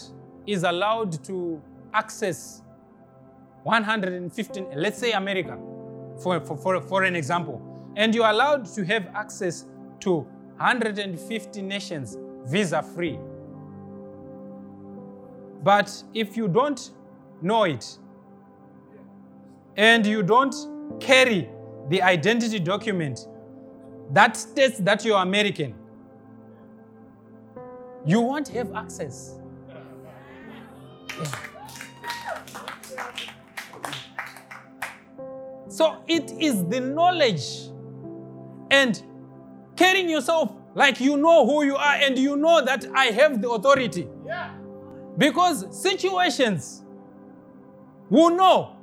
is 0.47 0.63
allowed 0.63 1.21
to 1.25 1.61
access 1.93 2.61
115, 3.63 4.67
let's 4.73 4.97
say 4.97 5.11
America, 5.11 5.57
for, 6.23 6.39
for, 6.39 6.55
for, 6.55 6.81
for 6.81 7.03
an 7.03 7.17
example, 7.17 7.61
and 7.97 8.15
you're 8.15 8.29
allowed 8.29 8.65
to 8.75 8.85
have 8.85 9.07
access 9.13 9.65
to 9.99 10.25
150 10.59 11.61
nations 11.61 12.17
visa 12.45 12.83
free. 12.83 13.19
But 15.63 16.03
if 16.13 16.37
you 16.37 16.47
don't 16.47 16.91
know 17.41 17.63
it 17.63 17.97
and 19.77 20.05
you 20.05 20.23
don't 20.23 20.55
carry 20.99 21.49
the 21.89 22.01
identity 22.01 22.59
document 22.59 23.27
that 24.11 24.37
states 24.37 24.79
that 24.79 25.05
you're 25.05 25.21
American, 25.21 25.75
you 28.05 28.21
won't 28.21 28.47
have 28.49 28.73
access. 28.73 29.35
Yeah. 31.19 31.49
So 35.69 36.03
it 36.07 36.31
is 36.31 36.65
the 36.65 36.81
knowledge 36.81 37.69
and 38.69 39.01
carrying 39.79 40.09
yourself 40.09 40.51
like 40.75 40.99
you 40.99 41.15
know 41.15 41.45
who 41.45 41.63
you 41.63 41.75
are 41.77 41.95
and 41.95 42.19
you 42.19 42.35
know 42.35 42.63
that 42.63 42.85
I 42.93 43.05
have 43.05 43.41
the 43.41 43.49
authority. 43.49 44.07
Because 45.17 45.65
situations 45.81 46.83
will 48.09 48.29
know 48.35 48.75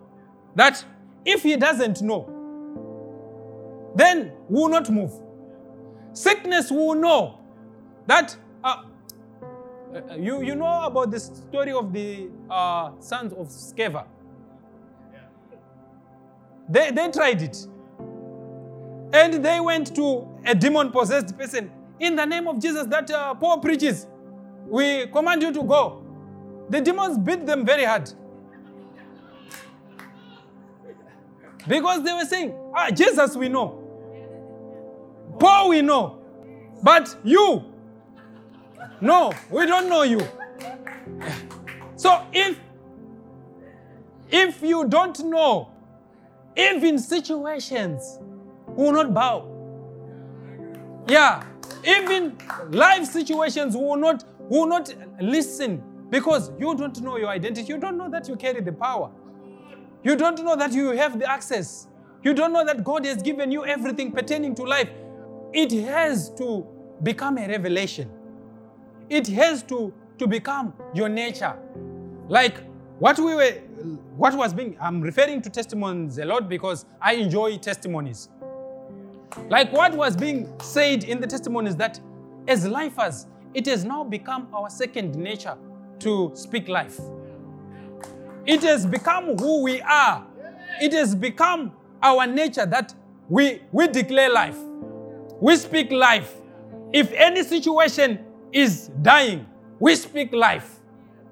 that 0.54 0.82
if 1.24 1.42
he 1.42 1.56
doesn't 1.56 2.00
know, 2.00 2.32
then 3.94 4.32
will 4.48 4.68
not 4.68 4.90
move. 4.90 5.12
Sickness 6.14 6.70
will 6.70 6.94
know 6.94 7.40
that 8.06 8.34
uh, 8.64 8.84
uh, 9.94 10.14
you, 10.14 10.42
you 10.42 10.54
know 10.54 10.82
about 10.84 11.10
the 11.10 11.20
story 11.20 11.72
of 11.72 11.92
the 11.92 12.28
uh, 12.48 12.92
sons 13.00 13.32
of 13.34 13.48
Sceva. 13.48 14.06
They, 16.68 16.90
they 16.90 17.10
tried 17.10 17.42
it. 17.42 17.66
And 19.12 19.44
they 19.44 19.60
went 19.60 19.94
to 19.96 20.28
a 20.44 20.54
demon 20.54 20.90
possessed 20.90 21.36
person. 21.38 21.70
In 22.00 22.16
the 22.16 22.24
name 22.24 22.46
of 22.48 22.60
Jesus, 22.60 22.86
that 22.88 23.10
uh, 23.10 23.34
Paul 23.34 23.60
preaches, 23.60 24.06
we 24.66 25.06
command 25.08 25.42
you 25.42 25.52
to 25.52 25.62
go. 25.62 26.02
The 26.68 26.80
demons 26.80 27.18
beat 27.18 27.46
them 27.46 27.64
very 27.64 27.84
hard. 27.84 28.10
Because 31.68 32.02
they 32.04 32.12
were 32.12 32.24
saying, 32.24 32.54
ah, 32.74 32.90
Jesus 32.90 33.36
we 33.36 33.48
know. 33.48 33.82
Paul 35.38 35.70
we 35.70 35.82
know. 35.82 36.18
But 36.82 37.16
you, 37.24 37.64
no, 39.00 39.32
we 39.50 39.66
don't 39.66 39.88
know 39.88 40.02
you. 40.02 40.20
So 41.98 42.26
if 42.30 42.58
if 44.30 44.60
you 44.62 44.86
don't 44.86 45.18
know, 45.24 45.70
even 46.56 46.98
situations 46.98 48.18
will 48.76 48.92
not 48.92 49.12
bow. 49.12 49.52
Yeah, 51.08 51.44
even 51.84 52.36
life 52.70 53.04
situations 53.04 53.76
will 53.76 53.96
not 53.96 54.24
will 54.38 54.66
not 54.66 54.94
listen 55.20 55.82
because 56.10 56.50
you 56.58 56.74
don't 56.76 57.00
know 57.00 57.16
your 57.16 57.28
identity. 57.28 57.72
You 57.72 57.78
don't 57.78 57.96
know 57.96 58.10
that 58.10 58.28
you 58.28 58.36
carry 58.36 58.60
the 58.60 58.72
power. 58.72 59.10
You 60.02 60.16
don't 60.16 60.42
know 60.44 60.56
that 60.56 60.72
you 60.72 60.90
have 60.90 61.18
the 61.18 61.28
access. 61.28 61.88
You 62.22 62.34
don't 62.34 62.52
know 62.52 62.64
that 62.64 62.84
God 62.84 63.04
has 63.06 63.22
given 63.22 63.50
you 63.50 63.64
everything 63.64 64.12
pertaining 64.12 64.54
to 64.56 64.62
life. 64.62 64.88
It 65.52 65.72
has 65.84 66.30
to 66.38 66.66
become 67.02 67.38
a 67.38 67.48
revelation. 67.48 68.10
It 69.08 69.26
has 69.28 69.62
to, 69.64 69.92
to 70.18 70.26
become 70.26 70.74
your 70.94 71.08
nature. 71.08 71.56
Like 72.28 72.58
what 72.98 73.18
we 73.18 73.34
were, 73.34 73.52
what 74.16 74.34
was 74.36 74.54
being, 74.54 74.76
I'm 74.80 75.00
referring 75.00 75.42
to 75.42 75.50
testimonies 75.50 76.18
a 76.18 76.24
lot 76.24 76.48
because 76.48 76.84
I 77.00 77.14
enjoy 77.14 77.58
testimonies. 77.58 78.28
Like 79.48 79.72
what 79.72 79.94
was 79.94 80.16
being 80.16 80.52
said 80.60 81.04
in 81.04 81.20
the 81.20 81.26
testimonies 81.26 81.76
that 81.76 82.00
as 82.48 82.66
lifers, 82.66 83.26
it 83.54 83.66
has 83.66 83.84
now 83.84 84.04
become 84.04 84.48
our 84.54 84.70
second 84.70 85.16
nature 85.16 85.56
to 86.00 86.30
speak 86.34 86.68
life. 86.68 87.00
It 88.46 88.62
has 88.62 88.86
become 88.86 89.36
who 89.36 89.62
we 89.62 89.80
are. 89.80 90.26
It 90.80 90.92
has 90.92 91.14
become 91.14 91.72
our 92.02 92.26
nature 92.26 92.66
that 92.66 92.94
we, 93.28 93.62
we 93.72 93.88
declare 93.88 94.30
life. 94.30 94.58
We 95.40 95.56
speak 95.56 95.90
life. 95.90 96.34
If 96.92 97.12
any 97.12 97.42
situation 97.42 98.24
is 98.52 98.90
dying, 99.02 99.46
we 99.80 99.96
speak 99.96 100.32
life. 100.32 100.80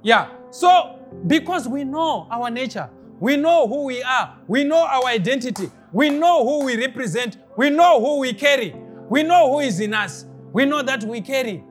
Yeah. 0.03 0.28
So, 0.51 0.99
because 1.26 1.68
we 1.68 1.84
know 1.84 2.26
our 2.30 2.51
nature, 2.51 2.90
we 3.20 3.36
know 3.36 3.66
who 3.68 3.84
we 3.84 4.03
are, 4.03 4.36
we 4.47 4.64
know 4.64 4.84
our 4.84 5.07
identity, 5.07 5.70
we 5.95 6.11
know 6.11 6.45
who 6.45 6.64
we 6.64 6.76
represent, 6.76 7.36
we 7.57 7.70
know 7.70 8.01
who 8.01 8.18
we 8.18 8.34
carry, 8.34 8.74
we 9.09 9.22
know 9.22 9.53
who 9.53 9.61
is 9.61 9.78
in 9.78 9.95
us, 9.95 10.26
we 10.53 10.64
know 10.64 10.82
that 10.82 11.05
we 11.05 11.20
carry 11.20 11.62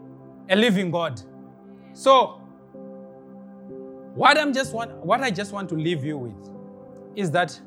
a 0.50 0.56
living 0.56 0.92
God. 0.92 1.22
So, 1.92 2.40
what 4.16 4.38
I'm 4.38 4.54
just 4.54 4.74
want, 4.74 4.94
what 5.06 5.20
I 5.20 5.30
just 5.30 5.52
want 5.52 5.68
to 5.70 5.76
leave 5.76 6.06
you 6.06 6.18
with 6.18 6.50
is 7.18 7.32
that 7.32 7.60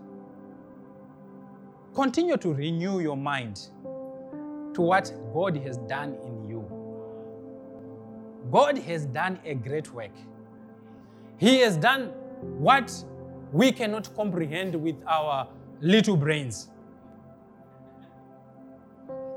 continue 1.95 2.39
to 2.39 2.55
renew 2.55 3.01
your 3.01 3.19
mind 3.19 3.69
to 4.73 4.81
what 4.81 5.13
God 5.35 5.59
has 5.59 5.77
done 5.77 6.17
in 6.25 6.49
you. 6.49 6.65
God 8.51 8.79
has 8.79 9.05
done 9.05 9.39
a 9.45 9.55
great 9.55 9.93
work. 9.93 10.17
He 11.37 11.59
has 11.59 11.77
done 11.77 12.07
what 12.41 12.91
we 13.53 13.73
cannot 13.73 14.15
comprehend 14.17 14.75
with 14.75 14.97
our 15.07 15.49
little 15.81 16.17
brains. 16.17 16.71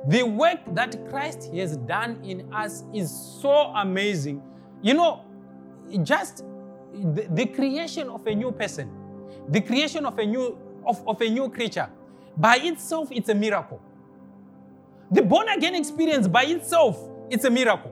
The 0.08 0.24
work 0.24 0.60
that 0.74 1.10
Christ 1.10 1.54
has 1.54 1.78
done 1.78 2.24
in 2.24 2.52
us 2.54 2.84
is 2.94 3.12
so 3.42 3.74
amazing. 3.76 4.42
You 4.82 4.94
know, 4.94 5.26
just 6.04 6.46
the, 6.94 7.28
the 7.32 7.46
creation 7.46 8.10
of 8.10 8.26
a 8.26 8.34
new 8.34 8.52
person, 8.52 8.90
the 9.50 9.62
creation 9.62 10.06
of 10.06 10.18
a 10.18 10.26
new 10.26 10.58
of, 10.86 11.06
of 11.08 11.22
a 11.22 11.30
new 11.30 11.50
creature, 11.50 11.90
by 12.38 12.56
itself, 12.58 13.10
it's 13.12 13.30
a 13.30 13.36
miracle. 13.36 13.82
The 15.12 15.22
born 15.22 15.50
again 15.50 15.76
experience 15.76 16.28
by 16.28 16.44
itself, 16.46 16.98
it's 17.30 17.44
a 17.44 17.50
miracle. 17.50 17.92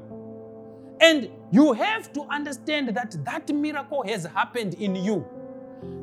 And 1.01 1.29
you 1.51 1.73
have 1.73 2.11
to 2.13 2.21
understand 2.23 2.89
that 2.89 3.15
that 3.25 3.49
miracle 3.53 4.03
has 4.03 4.25
happened 4.25 4.75
in 4.75 4.95
you. 4.95 5.25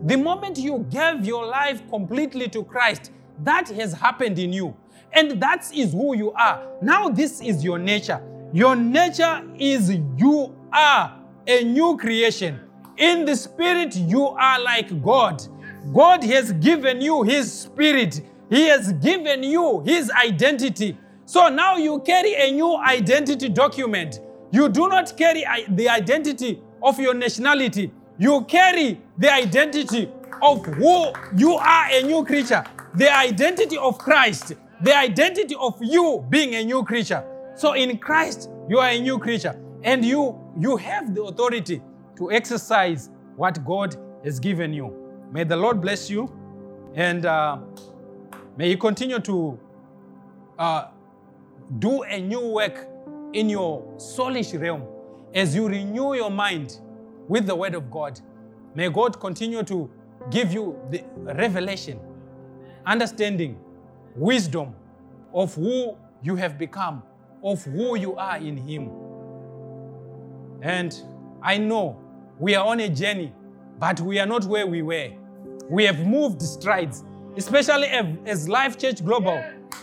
The 0.07 0.17
moment 0.17 0.59
you 0.59 0.87
gave 0.91 1.25
your 1.25 1.47
life 1.47 1.83
completely 1.91 2.49
to 2.49 2.63
Christ, 2.65 3.11
that 3.43 3.69
has 3.69 3.93
happened 3.93 4.39
in 4.39 4.53
you. 4.53 4.77
And 5.13 5.41
that 5.41 5.71
is 5.75 5.93
who 5.93 6.17
you 6.17 6.33
are. 6.33 6.67
Now, 6.83 7.09
this 7.09 7.41
is 7.41 7.65
your 7.65 7.79
nature. 7.79 8.21
Your 8.53 8.77
nature 8.77 9.43
is 9.59 9.91
you 10.17 10.55
are 10.73 11.17
a 11.47 11.65
new 11.65 11.97
creation. 11.97 12.61
In 12.97 13.25
the 13.25 13.35
spirit, 13.35 13.97
you 13.97 14.27
are 14.27 14.61
like 14.61 15.03
God. 15.03 15.43
God 15.93 16.23
has 16.25 16.53
given 16.53 17.01
you 17.01 17.23
His 17.23 17.53
spirit, 17.53 18.21
He 18.49 18.67
has 18.69 18.93
given 18.95 19.43
you 19.43 19.81
His 19.81 20.11
identity. 20.11 20.97
So 21.27 21.49
now 21.49 21.77
you 21.77 22.01
carry 22.01 22.35
a 22.35 22.53
new 22.53 22.77
identity 22.77 23.49
document. 23.49 24.21
You 24.51 24.69
do 24.69 24.89
not 24.89 25.17
carry 25.17 25.45
the 25.71 25.89
identity 25.89 26.63
of 26.83 27.01
your 27.01 27.15
nationality. 27.15 27.91
You 28.19 28.43
carry 28.43 29.01
the 29.19 29.33
identity 29.33 30.11
of 30.43 30.65
who 30.67 31.13
you 31.37 31.55
are 31.55 31.87
a 31.91 32.03
new 32.03 32.25
creature, 32.25 32.65
the 32.95 33.15
identity 33.15 33.79
of 33.79 33.99
Christ, 33.99 34.55
the 34.83 34.97
identity 34.97 35.55
of 35.59 35.79
you 35.81 36.25
being 36.29 36.55
a 36.55 36.65
new 36.65 36.85
creature. 36.85 37.25
So 37.55 37.73
in 37.73 37.99
Christ, 37.99 38.51
you 38.69 38.79
are 38.79 38.89
a 38.89 39.01
new 39.01 39.19
creature 39.19 39.59
and 39.83 40.05
you 40.05 40.41
you 40.59 40.77
have 40.77 41.15
the 41.15 41.23
authority 41.25 41.83
to 42.17 42.31
exercise 42.31 43.11
what 43.37 43.65
God 43.65 43.97
has 44.25 44.39
given 44.39 44.73
you. 44.73 44.95
May 45.33 45.45
the 45.45 45.57
Lord 45.57 45.81
bless 45.81 46.09
you 46.09 46.31
and 46.95 47.27
uh, 47.27 47.59
may 48.57 48.69
He 48.69 48.77
continue 48.77 49.19
to 49.21 49.59
uh, 50.59 50.89
do 51.79 52.03
a 52.05 52.21
new 52.21 52.41
work 52.41 52.89
in 53.33 53.49
your 53.49 53.83
soulish 53.97 54.59
realm 54.61 54.83
as 55.35 55.55
you 55.55 55.67
renew 55.69 56.15
your 56.15 56.31
mind 56.31 56.81
with 57.29 57.47
the 57.47 57.55
Word 57.55 57.75
of 57.75 57.91
God. 57.91 58.21
May 58.75 58.89
God 58.91 59.21
continue 59.21 59.63
to 59.65 59.89
give 60.31 60.53
you 60.53 60.77
the 60.91 61.05
revelation, 61.17 62.01
understanding, 62.85 63.57
wisdom 64.17 64.75
of 65.33 65.55
who 65.55 65.97
you 66.23 66.35
have 66.37 66.59
become, 66.59 67.03
of 67.43 67.63
who 67.65 67.97
you 67.97 68.17
are 68.17 68.39
in 68.39 68.57
Him. 68.57 68.91
And 70.63 70.95
I 71.43 71.59
know 71.59 72.01
we 72.39 72.55
are 72.55 72.67
on 72.67 72.81
a 72.81 72.89
journey, 72.89 73.33
but 73.79 74.01
we 74.01 74.19
are 74.19 74.27
not 74.27 74.45
where 74.45 74.67
we 74.67 74.83
were. 74.83 75.11
We 75.69 75.85
have 75.85 76.07
moved 76.07 76.43
strides, 76.43 77.05
especially 77.37 77.87
as 78.27 78.49
Life 78.49 78.79
Church 78.79 79.05
Global. 79.05 79.43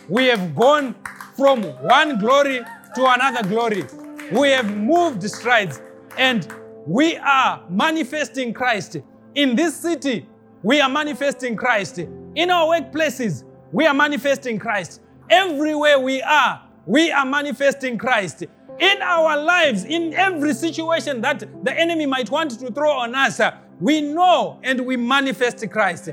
We 0.10 0.26
have 0.28 0.56
gone 0.56 0.96
from 1.38 1.64
one 1.64 2.20
glory 2.20 2.62
to 2.96 3.06
another 3.14 3.48
glory. 3.48 3.86
We 4.32 4.50
have 4.50 4.76
moved 4.76 5.24
strides 5.30 5.82
and 6.18 6.48
we 6.86 7.18
are 7.18 7.64
manifesting 7.70 8.54
Christ. 8.54 8.98
In 9.36 9.56
this 9.56 9.76
city, 9.76 10.28
we 10.64 10.82
are 10.82 10.90
manifesting 10.90 11.56
Christ. 11.56 12.00
In 12.36 12.50
our 12.50 12.68
workplaces, 12.68 13.44
we 13.72 13.86
are 13.86 13.94
manifesting 13.94 14.60
Christ. 14.60 15.02
Everywhere 15.30 16.00
we 16.00 16.22
are, 16.22 16.62
we 16.86 17.12
are 17.12 17.26
manifesting 17.26 17.98
Christ. 17.98 18.44
In 18.80 19.02
our 19.02 19.38
lives, 19.42 19.86
in 19.86 20.14
every 20.14 20.54
situation 20.54 21.22
that 21.22 21.40
the 21.64 21.74
enemy 21.80 22.06
might 22.06 22.30
want 22.30 22.60
to 22.60 22.72
throw 22.72 22.92
on 22.92 23.16
us, 23.16 23.40
we 23.80 24.02
know 24.02 24.60
and 24.64 24.86
we 24.86 24.98
manifest 24.98 25.70
Christ. 25.70 26.10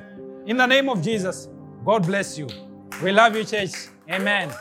In 0.46 0.56
the 0.56 0.66
name 0.66 0.88
of 0.88 1.02
Jesus, 1.02 1.48
God 1.84 2.06
bless 2.06 2.38
you. 2.38 2.48
We 3.02 3.12
love 3.12 3.36
you, 3.36 3.44
church. 3.44 3.72
Amen. 4.10 4.52